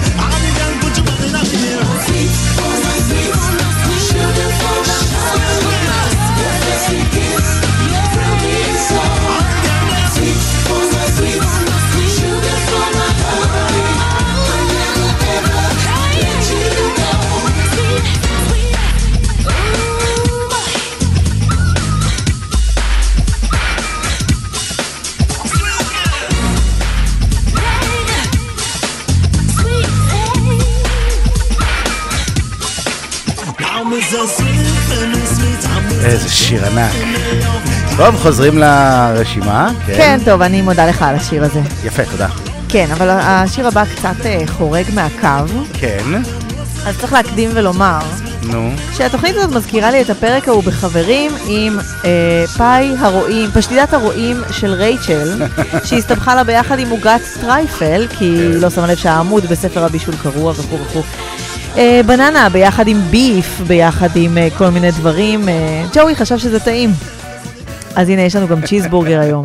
איזה 36.29 36.37
שיר 36.37 36.67
ענק. 36.67 36.93
טוב, 37.97 38.17
חוזרים 38.17 38.59
לרשימה. 38.59 39.71
כן, 39.87 40.19
טוב, 40.25 40.43
אני 40.43 40.63
מודה 40.63 40.87
לך 40.87 41.03
על 41.03 41.15
השיר 41.15 41.45
הזה. 41.45 41.61
יפה, 41.85 42.05
תודה. 42.05 42.29
כן, 42.69 42.87
אבל 42.93 43.09
השיר 43.11 43.67
הבא 43.67 43.85
קצת 43.85 44.27
אה, 44.27 44.41
חורג 44.47 44.85
מהקו, 44.95 45.53
כן, 45.73 46.05
אז 46.87 46.99
צריך 46.99 47.13
להקדים 47.13 47.51
ולומר 47.55 47.99
נו. 48.43 48.71
שהתוכנית 48.97 49.37
הזאת 49.37 49.57
מזכירה 49.57 49.91
לי 49.91 50.03
את 50.03 50.11
הפרק 50.11 50.49
ההוא 50.49 50.63
בחברים 50.63 51.33
עם 51.47 51.79
אה, 52.05 52.45
פאי 52.57 52.95
הרועים, 52.99 53.51
פשטידת 53.51 53.93
הרועים 53.93 54.37
של 54.51 54.73
רייצ'ל, 54.73 55.43
שהסתבכה 55.87 56.35
לה 56.35 56.45
ביחד 56.45 56.79
עם 56.79 56.91
עוגת 56.91 57.21
טרייפל, 57.41 58.07
כי 58.19 58.25
היא 58.25 58.61
לא 58.61 58.71
שמה 58.71 58.87
לב 58.87 58.97
שהעמוד 58.97 59.47
בספר 59.47 59.85
הבישול 59.85 60.15
קרוע 60.23 60.53
וכו' 60.53 60.79
וכו'. 60.81 61.03
אה, 61.79 62.01
בננה 62.07 62.49
ביחד 62.49 62.89
עם 62.89 63.01
ביף, 63.01 63.61
ביחד 63.67 64.09
עם 64.15 64.39
אה, 64.39 64.49
כל 64.59 64.69
מיני 64.69 64.91
דברים. 64.91 65.49
אה, 65.49 65.85
ג'וי 65.95 66.17
חשב 66.17 66.39
שזה 66.39 66.61
טעים. 66.61 66.91
אז 67.97 68.09
הנה, 68.09 68.23
יש 68.23 68.37
לנו 68.37 68.49
גם 68.49 68.63
צ'יזבורגר 68.63 69.21
היום. 69.21 69.45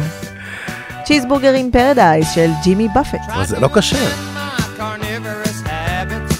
צ'יזבורגר 1.03 1.53
עם 1.53 1.71
פרדייז 1.71 2.27
של 2.35 2.49
ג'ימי 2.63 2.87
באפט. 2.93 3.19
אבל 3.33 3.45
זה 3.45 3.59
לא 3.59 3.67
כשר. 3.67 3.97
carnivorous 4.77 5.67
habits. 5.67 6.33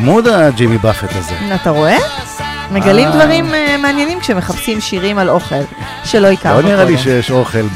חמוד 0.00 0.28
הג'ימי 0.28 0.78
באפט 0.78 1.16
הזה. 1.16 1.54
אתה 1.54 1.70
רואה? 1.70 1.96
מגלים 2.70 3.08
אה. 3.08 3.12
דברים 3.12 3.54
אה, 3.54 3.76
מעניינים 3.78 4.20
כשמחפשים 4.20 4.80
שירים 4.80 5.18
על 5.18 5.28
אוכל 5.28 5.54
שלא 6.04 6.28
הכרנו 6.28 6.56
לא 6.56 6.62
קודם. 6.62 6.74
נראה 6.74 6.84
לי 6.84 6.98
שיש 6.98 7.30
אוכל 7.30 7.66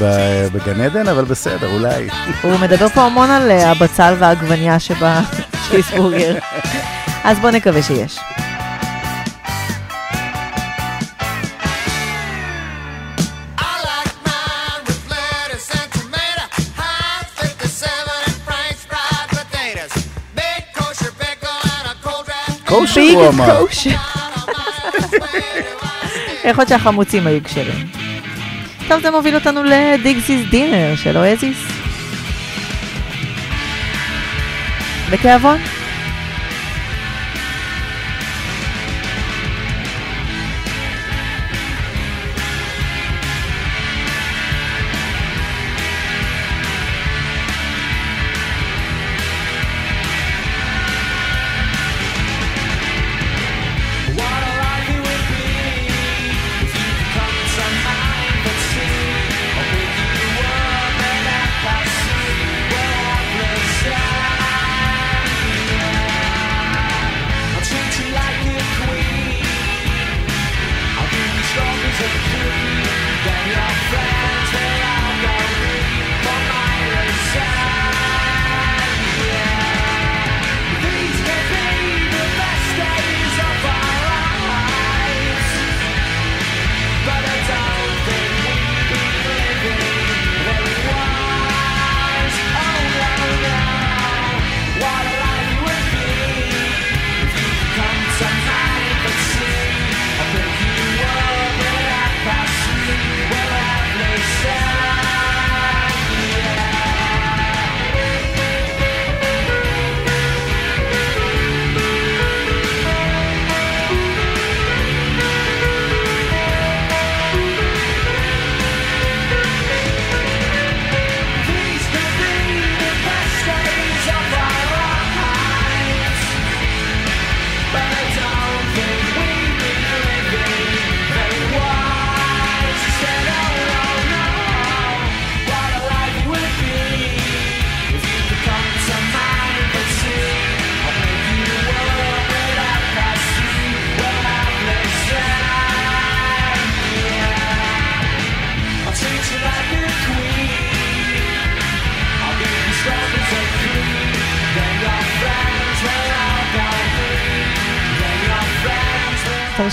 בגן 0.53 0.81
עדן, 0.81 1.07
אבל 1.07 1.25
בסדר, 1.25 1.73
אולי. 1.73 2.07
הוא 2.41 2.59
מדבר 2.59 2.89
פה 2.89 3.01
המון 3.01 3.29
על 3.29 3.51
אה, 3.51 3.71
הבצל 3.71 4.13
והעגבניה 4.19 4.79
שבצ'יסבורגר. 4.79 6.35
אז 7.23 7.39
בוא 7.39 7.51
נקווה 7.51 7.83
שיש. 7.83 8.19
קושר 22.79 23.01
הוא 23.13 23.27
אמר. 23.27 23.65
יכול 26.45 26.61
להיות 26.61 26.69
שהחמוצים 26.69 27.27
היו 27.27 27.43
כשרים. 27.43 27.87
טוב, 28.87 29.01
זה 29.01 29.11
מוביל 29.11 29.35
אותנו 29.35 29.63
לדיגסיס 29.63 30.49
דינר 30.49 30.95
של 30.95 31.17
אואזיס. 31.17 31.57
בתיאבון. 35.11 35.74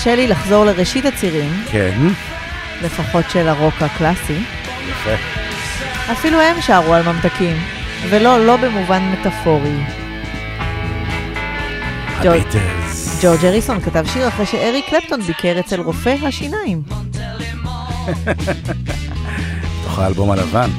תרשה 0.03 0.15
לי 0.15 0.27
לחזור 0.27 0.65
לראשית 0.65 1.05
הצירים, 1.05 1.63
כן, 1.71 1.97
לפחות 2.81 3.25
של 3.29 3.47
הרוק 3.47 3.73
הקלאסי. 3.81 4.43
יפה. 4.89 5.09
אפילו 6.11 6.41
הם 6.41 6.61
שרו 6.61 6.93
על 6.93 7.03
ממתקים, 7.03 7.57
ולא, 8.09 8.45
לא 8.45 8.57
במובן 8.57 9.11
מטאפורי. 9.11 9.83
הביטלס. 12.07 13.19
ג'ורג' 13.23 13.45
אריסון 13.45 13.81
כתב 13.81 14.05
שיר 14.13 14.27
אחרי 14.27 14.45
שאריק 14.45 14.85
קלפטון 14.89 15.21
ביקר 15.21 15.59
אצל 15.59 15.81
רופא 15.81 16.15
השיניים. 16.23 16.81
בתוך 19.81 19.99
האלבום 19.99 20.31
הלבן. 20.31 20.69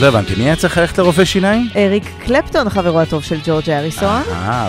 לא 0.00 0.06
הבנתי, 0.06 0.34
מי 0.34 0.44
היה 0.44 0.56
צריך 0.56 0.78
ללכת 0.78 0.98
לרופא 0.98 1.24
שיניים? 1.24 1.68
אריק 1.76 2.04
קלפטון, 2.18 2.68
חברו 2.68 3.00
הטוב 3.00 3.22
של 3.22 3.38
ג'ורג' 3.44 3.70
הריסון. 3.70 4.22
אה, 4.32 4.68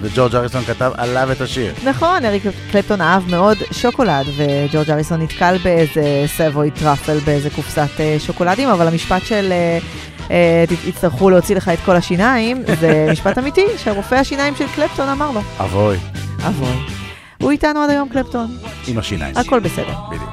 וג'ורג' 0.00 0.36
הריסון 0.36 0.62
כתב 0.64 0.92
עליו 0.96 1.32
את 1.32 1.40
השיר. 1.40 1.74
נכון, 1.84 2.24
אריק 2.24 2.42
קלפטון 2.72 3.00
אהב 3.00 3.30
מאוד 3.30 3.58
שוקולד, 3.72 4.26
וג'ורג' 4.36 4.90
הריסון 4.90 5.22
נתקל 5.22 5.56
באיזה 5.62 6.24
Savoy 6.26 6.70
Truffle, 6.70 7.18
באיזה 7.18 7.50
קופסת 7.50 8.00
אה, 8.00 8.16
שוקולדים, 8.18 8.68
אבל 8.68 8.88
המשפט 8.88 9.22
של 9.26 9.52
אה, 9.52 9.78
אה, 10.30 10.64
יצטרכו 10.86 11.30
להוציא 11.30 11.56
לך 11.56 11.68
את 11.68 11.78
כל 11.84 11.96
השיניים, 11.96 12.62
זה 12.80 13.08
משפט 13.12 13.38
אמיתי, 13.38 13.66
שרופא 13.76 14.14
השיניים 14.14 14.56
של 14.56 14.66
קלפטון 14.74 15.08
אמר 15.08 15.30
לו. 15.30 15.40
אבוי, 15.60 15.96
אבוי. 16.46 16.76
הוא 17.42 17.50
איתנו 17.50 17.82
עד 17.82 17.90
היום, 17.90 18.08
קלפטון. 18.08 18.56
עם 18.86 18.98
השיניים. 18.98 19.36
הכל 19.36 19.60
בסדר. 19.60 19.94
בדיוק. 20.10 20.27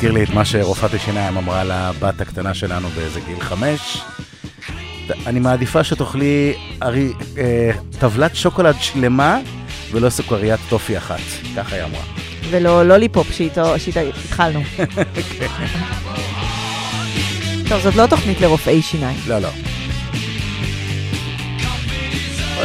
מזכיר 0.00 0.12
לי 0.12 0.24
את 0.24 0.30
מה 0.30 0.44
שרופאת 0.44 0.94
השיניים 0.94 1.36
אמרה 1.36 1.64
לבת 1.64 2.20
הקטנה 2.20 2.54
שלנו 2.54 2.88
באיזה 2.88 3.20
גיל 3.20 3.40
חמש. 3.40 4.02
אני 5.26 5.40
מעדיפה 5.40 5.84
שתאכלי 5.84 6.54
ארי, 6.82 7.12
אה, 7.38 7.70
טבלת 7.98 8.36
שוקולד 8.36 8.74
שלמה 8.80 9.38
ולא 9.90 10.10
סוכריית 10.10 10.60
טופי 10.68 10.98
אחת. 10.98 11.20
ככה 11.56 11.76
היא 11.76 11.84
אמרה. 11.84 12.02
ולא 12.50 12.82
לוליפופ 12.82 13.32
שאיתו 13.32 13.78
שאיתו 13.78 14.00
התחלנו. 14.00 14.60
טוב, 17.68 17.80
זאת 17.80 17.96
לא 17.96 18.06
תוכנית 18.06 18.40
לרופאי 18.40 18.82
שיניים. 18.82 19.18
לא, 19.26 19.38
לא. 19.38 19.50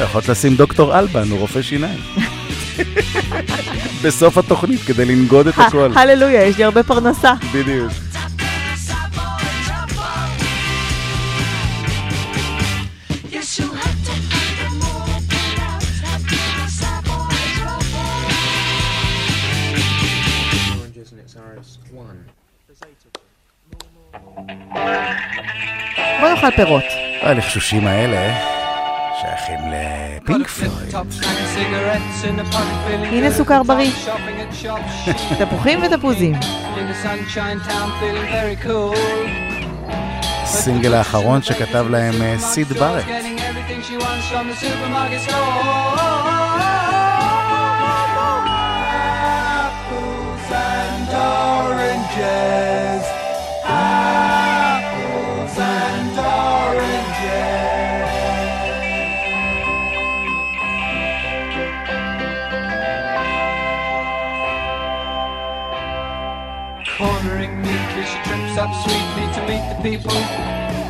יכולת 0.04 0.30
לשים 0.30 0.56
דוקטור 0.56 1.00
אלבן, 1.00 1.30
הוא 1.30 1.40
רופא 1.40 1.62
שיניים. 1.62 2.00
בסוף 4.04 4.38
התוכנית 4.38 4.82
כדי 4.82 5.06
לנגוד 5.06 5.48
את 5.48 5.54
הכל. 5.58 5.92
הללויה, 5.96 6.44
יש 6.44 6.58
לי 6.58 6.64
הרבה 6.64 6.84
פרנסה. 6.84 7.34
בדיוק. 7.54 7.92
Yes, 13.32 13.60
you 13.60 13.68
have 13.84 14.00
to 14.08 14.14
have 14.32 14.56
them 14.62 14.82
all, 14.90 15.20
but 15.32 15.56
I'll 15.68 15.82
have 16.08 16.24
to 16.32 16.38
stop 16.78 17.06
all 17.14 17.28
the 17.36 17.48
trouble. 17.60 18.10
Oranges 20.80 21.10
and 21.12 21.20
it's 21.24 21.36
RS1. 21.36 21.98
בוא 26.22 26.30
נאכל 26.30 26.52
פירות. 26.56 26.84
הלחשושים 27.22 27.88
האלה 27.88 28.55
שייכים 29.26 29.60
לפינק 29.72 30.48
פלויד. 30.48 30.96
הנה 33.14 33.32
סוכר 33.32 33.64
בריא. 33.64 33.92
תפוחים 35.40 35.80
ותפוזים. 35.84 36.36
הסינגל 40.44 40.94
האחרון 40.94 41.42
שכתב 41.42 41.86
להם 41.90 42.22
אה, 42.22 42.40
סיד 42.40 42.68
בארט. 42.68 43.06
And 50.98 51.14
oranges. 51.14 53.06
Apples 53.66 54.45
up 68.58 68.74
sweetly 68.84 69.28
to 69.36 69.42
meet 69.48 69.64
the 69.68 69.76
people. 69.84 70.16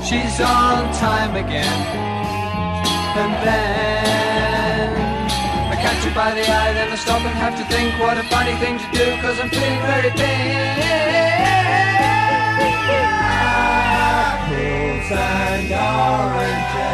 She's 0.04 0.40
on 0.40 0.94
time 0.94 1.36
again. 1.36 1.82
And 3.18 3.34
then 3.44 4.94
I 5.72 5.76
catch 5.76 6.04
her 6.06 6.14
by 6.14 6.32
the 6.36 6.42
eye, 6.42 6.74
then 6.74 6.92
I 6.92 6.96
stop 6.96 7.22
and 7.22 7.36
have 7.36 7.58
to 7.58 7.66
think 7.74 8.00
what 8.00 8.18
a 8.20 8.24
funny 8.24 8.56
thing 8.58 8.78
to 8.78 8.86
do, 8.92 9.18
cause 9.22 9.40
I'm 9.40 9.50
feeling 9.50 9.82
very 9.82 10.12
big. 10.12 10.78
Apples 13.82 15.12
and 15.12 15.72
oranges. 15.74 16.86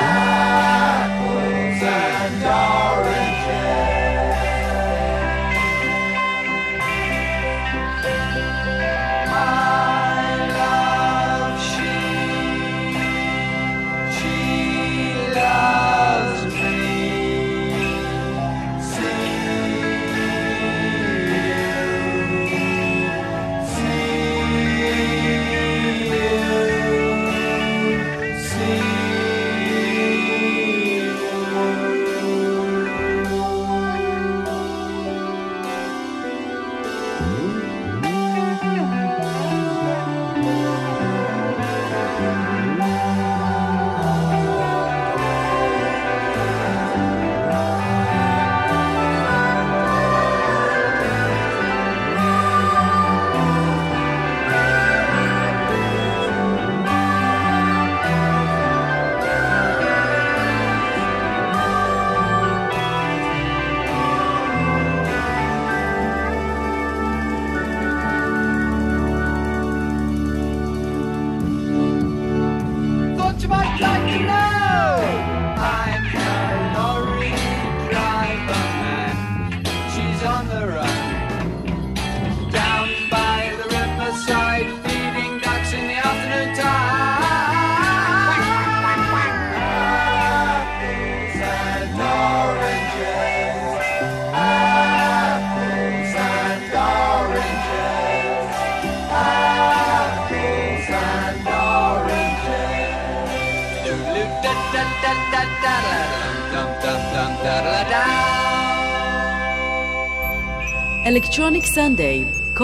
Apples 0.00 1.82
and 1.82 2.42
oranges. 2.42 4.05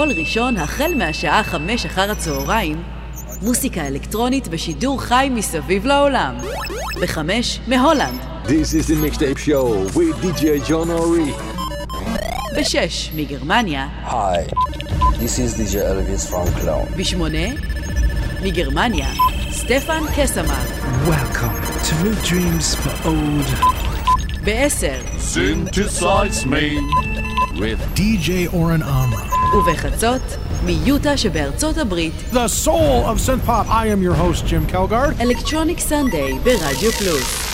כל 0.02 0.12
ראשון 0.16 0.56
החל 0.56 0.94
מהשעה 0.96 1.44
חמש 1.44 1.86
אחר 1.86 2.10
הצהריים, 2.10 2.82
מוסיקה 3.42 3.86
אלקטרונית 3.86 4.48
בשידור 4.48 5.00
חי 5.00 5.28
מסביב 5.32 5.86
לעולם. 5.86 6.34
בחמש, 7.02 7.60
מהולנד. 7.66 8.20
This 8.44 8.48
is 8.48 8.86
the 8.86 8.94
mixtape 8.94 9.38
show 9.38 9.96
with 9.96 10.16
DJ 10.22 10.68
John 10.68 10.90
Ori. 10.90 11.32
בשש, 12.56 13.10
מגרמניה. 13.16 13.88
Hi, 14.06 14.52
this 15.18 15.38
is 15.38 15.54
DJ 15.60 15.74
Elvis 15.74 16.30
from 16.30 16.60
Cologne. 16.60 16.96
בשמונה, 16.96 17.48
מגרמניה, 18.42 19.08
סטפן 19.50 20.02
קסמר. 20.16 20.64
Welcome 21.08 21.84
to 21.86 21.94
New 22.04 22.14
Dreams 22.28 22.74
for 22.74 23.06
Old. 23.06 23.70
בעשר, 24.44 25.00
Synthesize 25.18 26.46
me 26.46 26.80
with 27.60 27.78
DJ 27.94 28.52
Oren 28.52 28.82
Amra. 28.82 29.21
ובחצות, 29.53 30.21
מיוטה 30.65 31.17
שבארצות 31.17 31.77
הברית, 31.77 32.13
The 32.31 32.65
soul 32.65 33.05
of 33.05 33.19
synth 33.27 33.45
pop. 33.47 33.67
I 33.69 33.87
am 33.87 34.01
your 34.01 34.15
host, 34.15 34.45
Jim 34.45 34.73
Kelgard. 34.73 35.21
אלקטרוניק 35.21 35.79
סנדיי 35.79 36.39
ברדיו 36.43 36.91
פלוס. 36.91 37.47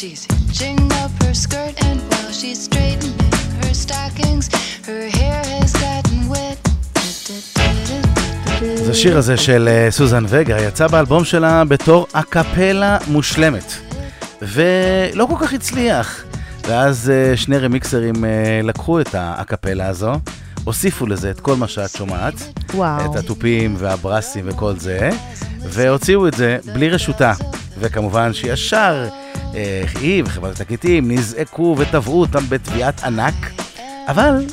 She's 0.00 0.26
hitching 0.32 0.92
up 1.02 1.12
her 1.22 1.34
skirt. 1.44 1.74
And 1.88 1.98
while 2.10 2.32
she's 2.40 2.60
straightening 2.68 3.32
her 3.60 3.74
stockings, 3.84 4.44
her 4.88 5.04
hair 5.18 5.40
has 5.54 5.72
gotten 5.84 6.20
wet. 6.32 6.58
אז 8.80 8.88
השיר 8.88 9.18
הזה 9.18 9.36
של 9.36 9.68
אה, 9.68 9.90
סוזן 9.90 10.24
וגה 10.28 10.60
יצא 10.62 10.86
באלבום 10.86 11.24
שלה 11.24 11.64
בתור 11.64 12.06
אקפלה 12.12 12.98
מושלמת, 13.08 13.72
ולא 14.42 15.26
כל 15.26 15.34
כך 15.40 15.52
הצליח. 15.52 16.24
ואז 16.68 17.10
אה, 17.10 17.36
שני 17.36 17.58
רמיקסרים 17.58 18.24
אה, 18.24 18.60
לקחו 18.62 19.00
את 19.00 19.14
האקפלה 19.14 19.86
הזו, 19.88 20.12
הוסיפו 20.64 21.06
לזה 21.06 21.30
את 21.30 21.40
כל 21.40 21.56
מה 21.56 21.68
שאת 21.68 21.96
שומעת, 21.96 22.34
וואו. 22.74 23.10
את 23.10 23.16
התופים 23.16 23.74
והברסים 23.78 24.44
וכל 24.48 24.76
זה, 24.76 25.10
והוציאו 25.62 26.28
את 26.28 26.34
זה 26.34 26.58
בלי 26.74 26.88
רשותה. 26.88 27.32
וכמובן 27.78 28.32
שישר 28.32 29.08
היא 30.00 30.22
וחברת 30.26 30.60
התקליטים 30.60 31.10
נזעקו 31.10 31.74
ותבעו 31.78 32.20
אותם 32.20 32.44
בתביעת 32.48 33.04
ענק, 33.04 33.50
אבל 34.08 34.44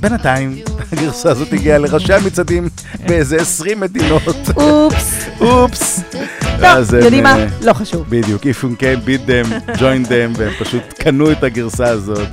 בינתיים 0.00 0.58
הגרסה 0.92 1.30
הזאת 1.30 1.52
הגיעה 1.52 1.78
לראשי 1.78 2.12
המצעדים 2.12 2.68
באיזה 3.06 3.36
20 3.36 3.80
מדינות. 3.80 4.22
אופס. 4.56 5.26
אופס. 5.40 6.00
טוב, 6.40 6.94
הם, 6.94 7.02
יודעים 7.02 7.22
מה? 7.22 7.36
אה, 7.38 7.46
לא 7.62 7.72
חשוב. 7.72 8.06
בדיוק, 8.08 8.42
If 8.42 8.64
you 8.64 8.80
can 8.80 9.06
beat 9.06 9.28
them, 9.28 9.70
join 9.78 10.08
them, 10.08 10.36
והם 10.38 10.52
פשוט 10.58 10.82
קנו 10.98 11.32
את 11.32 11.42
הגרסה 11.42 11.88
הזאת, 11.88 12.28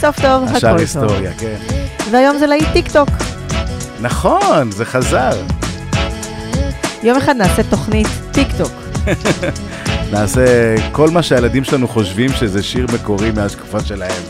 סוף 0.00 0.20
טוב, 0.20 0.44
הכל 0.48 0.60
טוב. 0.60 0.76
היסטוריה, 0.78 1.32
כן. 1.38 1.56
והיום 2.10 2.38
זה 2.38 2.46
להיט 2.46 2.68
טיק 2.72 2.92
טוק. 2.92 3.08
נכון, 4.00 4.70
זה 4.70 4.84
חזר. 4.84 5.42
יום 7.02 7.16
אחד 7.16 7.36
נעשה 7.36 7.62
תוכנית 7.62 8.08
טיק 8.32 8.48
טוק. 8.58 8.72
נעשה 10.12 10.74
כל 10.92 11.10
מה 11.10 11.22
שהילדים 11.22 11.64
שלנו 11.64 11.88
חושבים 11.88 12.32
שזה 12.32 12.62
שיר 12.62 12.86
מקורי 12.94 13.30
מהתקופה 13.30 13.80
שלהם. 13.80 14.22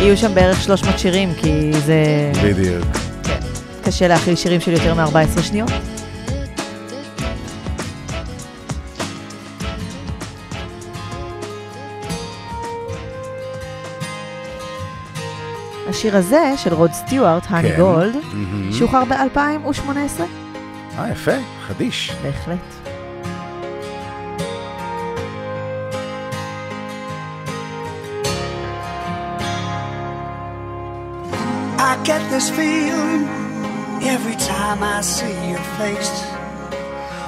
יהיו 0.00 0.16
שם 0.16 0.34
בערך 0.34 0.62
300 0.62 0.98
שירים, 0.98 1.34
כי 1.34 1.72
זה 1.72 2.32
בדיוק. 2.44 2.84
קשה 3.84 4.08
להכיל 4.08 4.36
שירים 4.36 4.60
של 4.60 4.72
יותר 4.72 4.94
מ-14 4.94 5.42
שניות. 5.42 5.70
השיר 15.88 16.16
הזה, 16.16 16.52
של 16.56 16.74
רוד 16.74 16.92
סטיוארט, 16.92 17.42
האני 17.48 17.70
כן. 17.70 17.76
גולד. 17.76 18.14
שוחרר 18.72 19.04
ב-2018. 19.04 20.20
אה, 20.98 21.10
יפה, 21.10 21.32
חדיש. 21.66 22.12
בהחלט. 22.22 22.93
Get 32.04 32.20
this 32.30 32.50
feeling 32.50 33.24
every 34.02 34.36
time 34.36 34.82
I 34.82 35.00
see 35.00 35.34
your 35.48 35.64
face. 35.80 36.12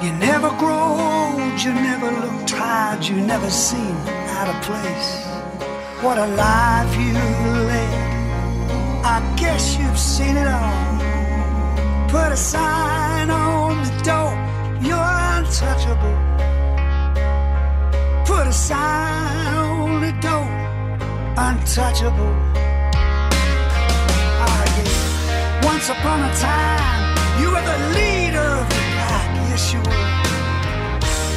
You 0.03 0.11
never 0.13 0.49
grow 0.61 0.89
old, 1.09 1.59
you 1.63 1.73
never 1.73 2.11
look 2.11 2.45
tired, 2.45 3.03
you 3.03 3.15
never 3.15 3.49
seem 3.49 3.97
out 4.37 4.47
of 4.53 4.57
place. 4.61 5.09
What 6.03 6.19
a 6.19 6.27
life 6.27 6.95
you've 6.95 7.15
led. 7.71 7.93
I 9.03 9.17
guess 9.35 9.79
you've 9.79 9.97
seen 9.97 10.37
it 10.37 10.47
all. 10.47 12.09
Put 12.09 12.31
a 12.31 12.37
sign 12.37 13.31
on 13.31 13.83
the 13.83 13.93
door, 14.03 14.31
you're 14.87 15.11
untouchable. 15.37 16.17
Put 18.25 18.45
a 18.45 18.53
sign 18.53 19.53
on 19.55 20.01
the 20.01 20.11
door, 20.21 20.47
untouchable. 21.35 22.46
Once 25.63 25.89
upon 25.89 26.19
a 26.23 26.33
time, 26.35 27.41
you 27.41 27.47
were 27.49 27.65
the 27.73 27.79
leader 27.97 28.47
of 28.61 28.67
the 28.69 28.81
pack, 28.99 29.27
yes 29.49 29.73
you 29.73 29.79
were. 29.79 30.07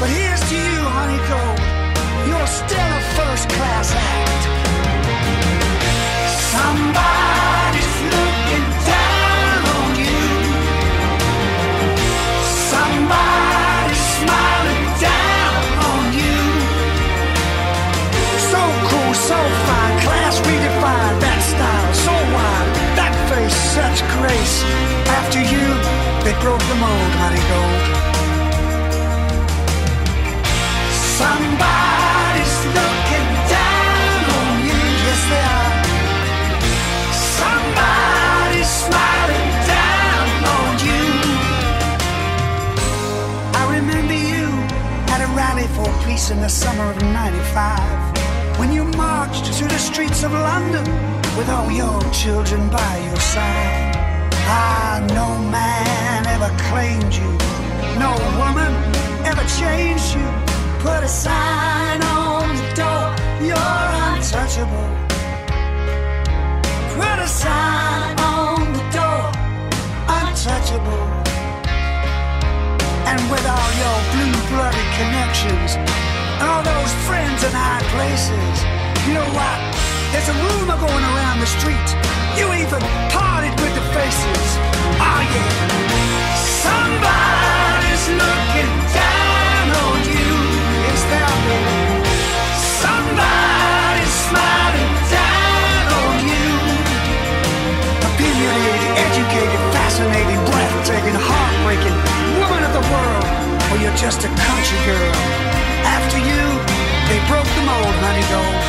But 0.01 0.09
here's 0.11 0.43
to 0.51 0.57
you, 0.57 0.81
honeycomb. 0.99 1.59
you're 2.29 2.47
still 2.47 2.91
a 3.01 3.03
first 3.17 3.49
class 3.51 3.89
act. 3.95 4.43
Somebody's 6.55 7.97
looking 8.15 8.67
down 8.93 9.61
on 9.77 9.91
you. 10.05 10.21
Somebody's 12.73 13.50
such 23.75 24.03
grace. 24.19 24.57
After 25.19 25.41
you, 25.53 25.67
they 26.25 26.35
broke 26.43 26.65
the 26.71 26.79
mold, 26.83 27.13
honey 27.23 27.45
gold. 27.51 27.83
Somebody's 31.21 32.57
looking 32.79 33.29
down 33.55 34.19
on 34.39 34.53
you, 34.67 34.81
yes 35.07 35.23
they 35.31 35.45
are. 35.59 35.75
Somebody's 37.39 38.73
smiling 38.85 39.51
down 39.77 40.29
on 40.59 40.73
you. 40.89 41.07
I 43.61 43.63
remember 43.79 44.19
you 44.33 44.47
at 45.15 45.21
a 45.27 45.31
rally 45.39 45.69
for 45.77 45.89
peace 46.05 46.31
in 46.31 46.41
the 46.41 46.49
summer 46.49 46.91
of 46.91 47.01
95 47.03 48.00
when 48.61 48.71
you 48.75 48.85
marched 48.85 49.47
through 49.55 49.69
the 49.69 49.79
streets 49.79 50.23
of 50.23 50.33
London 50.33 50.85
with 51.39 51.49
all 51.49 51.71
your 51.73 51.99
children 52.13 52.69
by 52.69 52.93
your 53.09 53.21
side. 53.35 53.97
Ah, 54.53 55.01
no 55.21 55.29
man 55.49 56.27
ever 56.27 56.53
claimed 56.69 57.13
you, 57.21 57.31
no 58.05 58.13
woman 58.37 58.73
ever 59.25 59.45
changed 59.61 60.13
you. 60.15 60.29
Put 60.85 61.01
a 61.03 61.09
sign 61.09 62.03
on 62.03 62.55
the 62.61 62.69
door, 62.81 63.07
you're 63.49 63.87
untouchable. 64.09 64.89
Put 67.01 67.17
a 67.27 67.31
sign 67.43 68.15
on 68.21 68.59
the 68.77 68.85
door, 68.99 69.25
untouchable. 70.21 71.07
And 73.09 73.21
with 73.33 73.45
all 73.55 73.71
your 73.83 73.99
blue-blooded 74.13 74.89
connections, 75.01 76.10
all 76.41 76.63
those 76.63 76.93
friends 77.05 77.45
in 77.45 77.53
high 77.53 77.85
places, 77.93 78.57
you 79.07 79.13
know 79.15 79.29
what? 79.37 79.59
There's 80.13 80.29
a 80.29 80.37
rumor 80.37 80.79
going 80.81 81.05
around 81.13 81.41
the 81.41 81.47
street. 81.47 81.89
You 82.37 82.49
even 82.57 82.81
parted 83.13 83.53
with 83.61 83.75
the 83.77 83.85
faces. 83.93 84.47
Oh 84.97 85.21
yeah. 85.21 85.71
Somebody's 86.65 88.05
looking 88.17 88.73
down 88.97 89.67
on 89.85 89.99
you. 90.09 90.33
Is 90.93 91.03
there? 91.13 91.31
Somebody's 92.81 94.15
smiling 94.29 94.93
down 95.13 95.85
on 95.93 96.17
you. 96.25 96.49
Opinionated, 98.09 98.93
educated, 99.09 99.61
fascinating, 99.77 100.41
breathtaking, 100.49 101.17
heartbreaking, 101.21 101.97
woman 102.41 102.63
of 102.65 102.73
the 102.73 102.85
world. 102.89 103.25
Or 103.71 103.77
you're 103.83 103.99
just 104.01 104.25
a 104.25 104.31
country 104.49 104.81
girl. 104.89 105.70
After 105.85 106.19
you, 106.19 106.45
they 107.09 107.21
broke 107.31 107.49
the 107.57 107.65
mold, 107.65 107.95
honey 108.05 108.27
gold. 108.33 108.65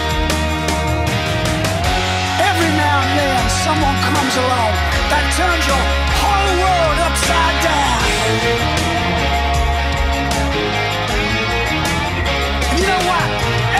Every 2.41 2.71
now 2.77 2.97
and 3.01 3.13
then, 3.19 3.41
someone 3.65 3.97
comes 4.07 4.35
along 4.37 4.71
that 5.11 5.23
turns 5.37 5.63
your 5.67 5.83
whole 6.21 6.53
world 6.61 6.97
upside 7.07 7.57
down. 7.65 7.99
And 12.71 12.77
you 12.79 12.87
know 12.87 13.03
what? 13.09 13.27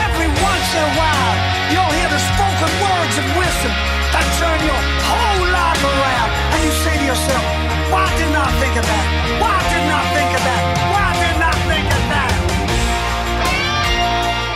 Every 0.05 0.29
once 0.29 0.67
in 0.75 0.83
a 0.83 0.93
while, 0.99 1.35
you'll 1.71 1.93
hear 1.95 2.09
the 2.11 2.21
spoken 2.21 2.71
words 2.81 3.15
of 3.21 3.25
wisdom 3.37 3.73
that 4.13 4.25
turn 4.41 4.59
your 4.65 4.81
whole 5.07 5.43
life 5.49 5.81
around. 5.81 6.29
And 6.53 6.59
you 6.65 6.73
say 6.83 6.95
to 6.97 7.05
yourself, 7.05 7.45
why 7.93 8.07
didn't 8.17 8.35
I 8.35 8.49
think 8.59 8.75
of 8.77 8.85
that? 8.85 9.05
Why 9.41 9.57
didn't 9.71 9.93
I 9.93 10.03
think 10.15 10.31
of 10.37 10.43
that? 10.43 10.80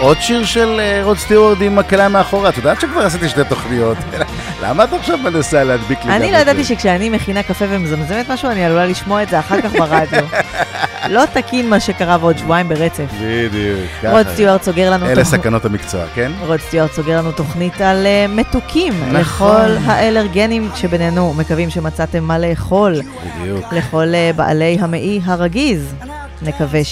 עוד 0.06 0.18
שיר 0.22 0.46
של 0.46 0.80
אה, 0.80 1.02
רוד 1.04 1.18
סטיוארט 1.18 1.62
עם 1.62 1.76
מקהלה 1.76 2.10
מאחורה, 2.10 2.50
את 2.50 2.58
יודעת 2.58 2.82
שכבר 2.82 3.02
עשיתי 3.02 3.30
שתי 3.30 3.44
תוכניות. 3.50 3.98
למה 4.64 4.84
את 4.84 4.94
עכשיו 4.94 5.18
מנסה 5.18 5.64
להדביק 5.64 6.00
לי 6.00 6.06
גם 6.06 6.12
אני 6.12 6.28
את 6.28 6.32
לא 6.32 6.38
זה? 6.38 6.42
ידעתי 6.42 6.64
שכשאני 6.64 7.10
מכינה 7.10 7.44
קפה 7.44 7.66
ומזמזמת 7.70 8.30
משהו, 8.30 8.50
אני 8.50 8.66
עלולה 8.66 8.86
לשמוע 8.86 9.24
את 9.24 9.30
זה 9.30 9.40
אחר 9.40 9.62
כך 9.62 9.72
ברדיו. 9.72 10.26
לא 11.16 11.24
תקין 11.34 11.70
מה 11.70 11.80
שקרה 11.80 12.18
בעוד 12.18 12.38
שבועיים 12.38 12.70
ברצף. 12.70 13.06
בדיוק. 13.22 13.80
רוד 14.04 14.26
ככה. 14.26 14.34
סטיוארט 14.34 14.64
סוגר 14.64 14.92
לנו 14.92 15.06
אלה 15.06 15.24
סכנות 15.24 15.66
המקצוע, 15.66 16.02
כן? 16.16 16.32
רוד 16.48 16.60
סטיוארט 16.60 16.92
סוגר 16.92 17.18
לנו 17.18 17.32
תוכנית 17.32 17.82
על 17.82 18.06
uh, 18.06 18.32
מתוקים. 18.32 18.94
נכון. 19.12 19.72
לכל 19.72 19.78
האלרגנים 19.86 20.70
שבינינו, 20.76 21.34
מקווים 21.34 21.70
שמצאתם 21.70 22.24
מה 22.24 22.40
לאכול. 22.40 22.96
בדיוק. 23.40 23.74
לכל 23.74 24.08
uh, 24.08 24.38
בעלי 24.38 24.78
המעי 24.80 25.22
הרגיז. 25.26 25.94
נקווה 26.42 26.84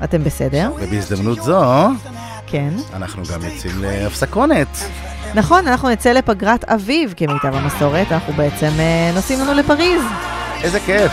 שאתם 0.00 0.24
בסדר. 0.24 0.70
ובהזדמנות 0.80 1.42
זו, 1.42 1.88
כן. 2.46 2.70
אנחנו 2.94 3.22
גם 3.32 3.40
יוצאים 3.44 3.72
להפסקונת. 3.80 4.68
נכון, 5.34 5.66
אנחנו 5.66 5.88
נצא 5.88 6.12
לפגרת 6.12 6.64
אביב 6.64 7.14
כמיטב 7.16 7.54
המסורת, 7.54 8.12
אנחנו 8.12 8.32
בעצם 8.32 8.66
uh, 8.66 9.14
נוסעים 9.14 9.40
לנו 9.40 9.54
לפריז. 9.54 10.02
איזה 10.62 10.80
כיף. 10.80 11.12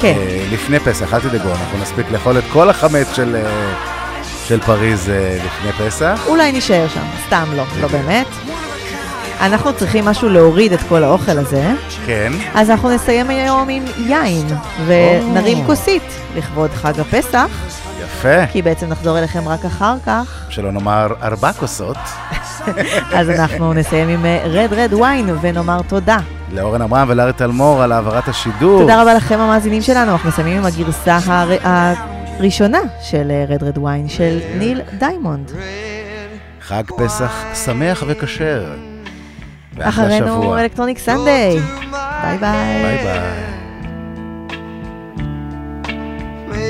כן. 0.00 0.14
אה, 0.16 0.46
לפני 0.52 0.78
פסח, 0.80 1.14
אל 1.14 1.20
תדאגו, 1.20 1.48
אנחנו 1.50 1.78
נספיק 1.78 2.10
לאכול 2.10 2.38
את 2.38 2.44
כל 2.52 2.70
החמץ 2.70 3.14
של, 3.14 3.36
אה, 3.36 3.74
של 4.44 4.60
פריז 4.60 5.10
אה, 5.10 5.38
לפני 5.44 5.86
פסח. 5.86 6.20
אולי 6.26 6.52
נישאר 6.52 6.88
שם, 6.88 7.04
סתם 7.26 7.44
לא, 7.56 7.64
לא 7.80 7.88
באמת. 7.88 8.26
אנחנו 9.40 9.76
צריכים 9.76 10.04
משהו 10.04 10.28
להוריד 10.28 10.72
את 10.72 10.80
כל 10.88 11.04
האוכל 11.04 11.38
הזה, 11.38 11.72
כן. 12.06 12.32
אז 12.54 12.70
אנחנו 12.70 12.90
נסיים 12.90 13.30
היום 13.30 13.68
עם 13.68 13.82
יין, 13.98 14.46
ונרים 14.86 15.64
כוסית 15.66 16.02
לכבוד 16.36 16.70
חג 16.70 17.00
הפסח, 17.00 17.48
יפה. 18.04 18.46
כי 18.46 18.62
בעצם 18.62 18.86
נחזור 18.86 19.18
אליכם 19.18 19.48
רק 19.48 19.64
אחר 19.64 19.94
כך, 20.06 20.46
שלא 20.48 20.72
נאמר 20.72 21.06
ארבע 21.22 21.52
כוסות. 21.52 21.96
אז 23.18 23.30
אנחנו 23.30 23.72
נסיים 23.72 24.08
עם 24.08 24.26
Red 24.44 24.72
Red 24.72 24.92
Wine 24.92 25.36
ונאמר 25.40 25.80
תודה. 25.88 26.18
לאורן 26.52 26.82
אברהם 26.82 27.08
ולארי 27.10 27.32
טלמור 27.32 27.82
על 27.82 27.92
העברת 27.92 28.28
השידור. 28.28 28.80
תודה 28.80 29.02
רבה 29.02 29.14
לכם 29.14 29.40
המאזינים 29.40 29.82
שלנו, 29.82 30.12
אנחנו 30.12 30.28
מסיימים 30.28 30.58
עם 30.58 30.64
הגרסה 30.64 31.18
הר... 31.26 31.50
הראשונה 31.62 32.80
של 33.02 33.32
Red 33.48 33.62
Red 33.62 33.78
Wine 33.78 34.08
של 34.08 34.38
ניל 34.58 34.80
דיימונד. 34.98 35.50
חג 36.60 36.82
פסח 36.96 37.44
שמח 37.64 38.04
וכשר. 38.06 38.87
ואחלה 39.77 39.89
אחרינו 39.89 40.27
שבוע. 40.27 40.61
אלקטרוניק 40.61 40.97
סנדיי. 40.97 41.59
ביי 41.91 42.37
ביי. 42.37 42.83
ביי 42.83 42.97
ביי. 43.03 43.53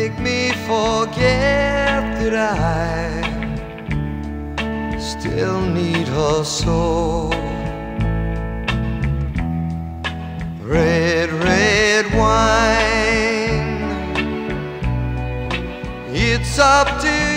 make 0.04 0.20
me 0.20 0.52
forget 0.68 2.02
that 2.20 2.36
I 2.36 3.22
still 5.00 5.62
need 5.62 6.08
her 6.08 6.44
so. 6.44 7.30
Red, 10.62 11.30
red 11.50 12.06
wine, 12.20 13.82
it's 16.14 16.58
up 16.60 16.88
to 17.02 17.10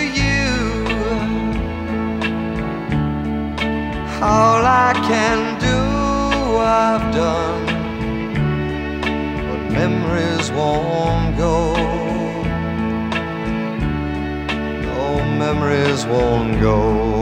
All 4.24 4.64
I 4.64 4.92
can 4.94 5.58
do, 5.58 5.78
I've 6.58 7.12
done, 7.12 7.66
but 9.48 9.72
memories 9.72 10.50
won't 10.52 11.36
go. 11.36 11.74
No 14.86 15.24
memories 15.44 16.06
won't 16.06 16.60
go. 16.60 17.20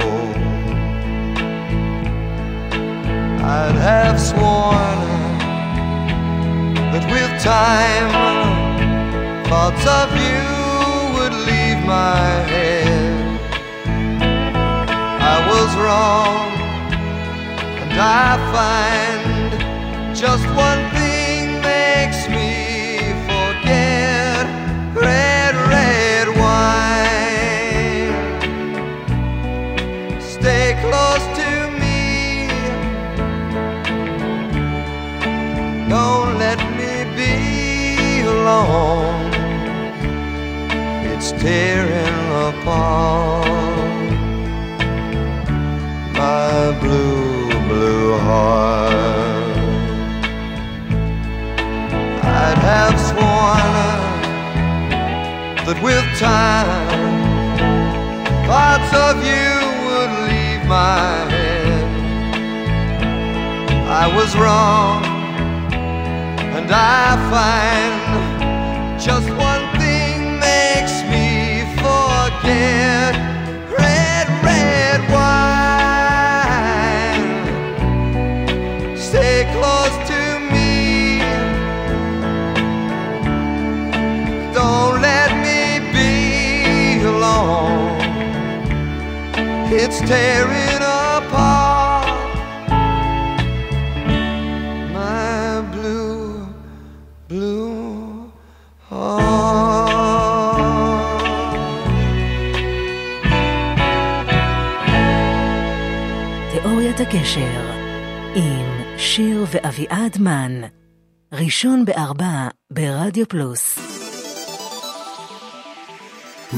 I'd 3.43 3.77
have 3.77 4.21
sworn 4.21 5.01
that 6.93 7.05
with 7.11 7.33
time, 7.43 8.11
Thoughts 9.49 9.87
of 9.87 10.09
you 10.15 10.45
would 11.15 11.33
leave 11.49 11.81
my 11.87 12.25
head. 12.53 13.41
I 15.33 15.37
was 15.51 15.71
wrong, 15.77 16.60
I 18.03 18.39
find 18.57 20.17
just 20.17 20.47
one 20.57 20.89
thing 20.97 21.61
makes 21.61 22.27
me 22.31 23.13
forget 23.29 24.47
red, 24.95 25.55
red 25.69 26.29
wine. 26.41 28.17
Stay 30.19 30.79
close 30.81 31.27
to 31.41 31.51
me. 31.79 32.49
Don't 35.91 36.39
let 36.39 36.59
me 36.79 37.05
be 37.21 37.35
alone. 38.23 39.31
It's 41.13 41.33
tearing 41.33 42.31
apart 42.49 43.47
my 46.15 46.79
blue, 46.81 46.81
blue 46.81 47.20
have 52.61 52.97
sworn 53.01 54.11
that 55.67 55.79
with 55.83 56.07
time, 56.19 57.11
thoughts 58.47 58.93
of 59.07 59.15
you 59.33 59.51
would 59.87 60.13
leave 60.29 60.63
my 60.69 61.09
head. 61.35 61.85
I 64.03 64.07
was 64.17 64.31
wrong, 64.37 65.05
and 66.57 66.71
I 66.71 67.17
find 67.33 69.01
just 69.01 69.29
It's 90.11 90.17
tearing 90.19 90.83
apart 90.83 92.07
my 94.93 95.63
blue, 95.73 96.47
blue 97.29 98.33
תיאוריית 106.53 107.01
הקשר 107.01 107.73
עם 108.35 108.99
שיר 108.99 109.47
ואביעד 109.51 110.19
מן, 110.21 110.61
ראשון 111.33 111.85
בארבע 111.85 112.49
ברדיו 112.71 113.29
פלוס. 113.29 113.79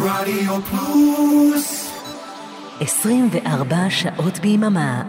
רדיו 0.00 0.61
פלוס 0.62 1.82
24 2.80 3.76
שעות 3.90 4.38
ביממה. 4.38 5.02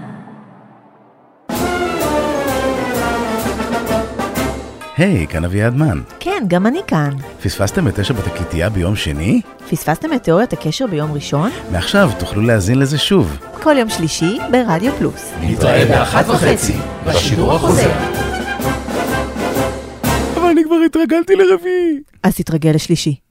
היי, 4.98 5.28
כאן 5.28 5.46
אביעד 5.46 5.76
מן. 5.76 6.02
כן, 6.20 6.44
גם 6.48 6.68
אני 6.68 6.80
כאן. 6.88 7.10
פספסתם 7.44 7.88
את 7.88 8.00
תשע 8.00 8.14
בתקליטייה 8.14 8.70
ביום 8.70 8.96
שני? 8.96 9.42
פספסתם 9.70 10.14
את 10.14 10.24
תיאוריית 10.24 10.54
הקשר 10.54 10.88
ביום 10.88 11.12
ראשון? 11.12 11.52
מעכשיו 11.72 12.10
תוכלו 12.20 12.42
להאזין 12.42 12.80
לזה 12.80 12.98
שוב. 12.98 13.38
כל 13.64 13.76
יום 13.78 13.90
שלישי 13.90 14.38
ברדיו 14.52 14.94
פלוס. 14.94 15.32
נתראה 15.42 15.86
באחת 15.86 16.30
וחצי, 16.30 16.76
בשידור 17.08 17.54
החוזר. 17.54 17.92
אבל 20.36 20.46
אני 20.52 20.64
כבר 20.64 20.76
התרגלתי 20.86 21.36
לרביעי. 21.36 22.00
אז 22.24 22.36
תתרגל 22.36 22.72
לשלישי. 22.72 23.23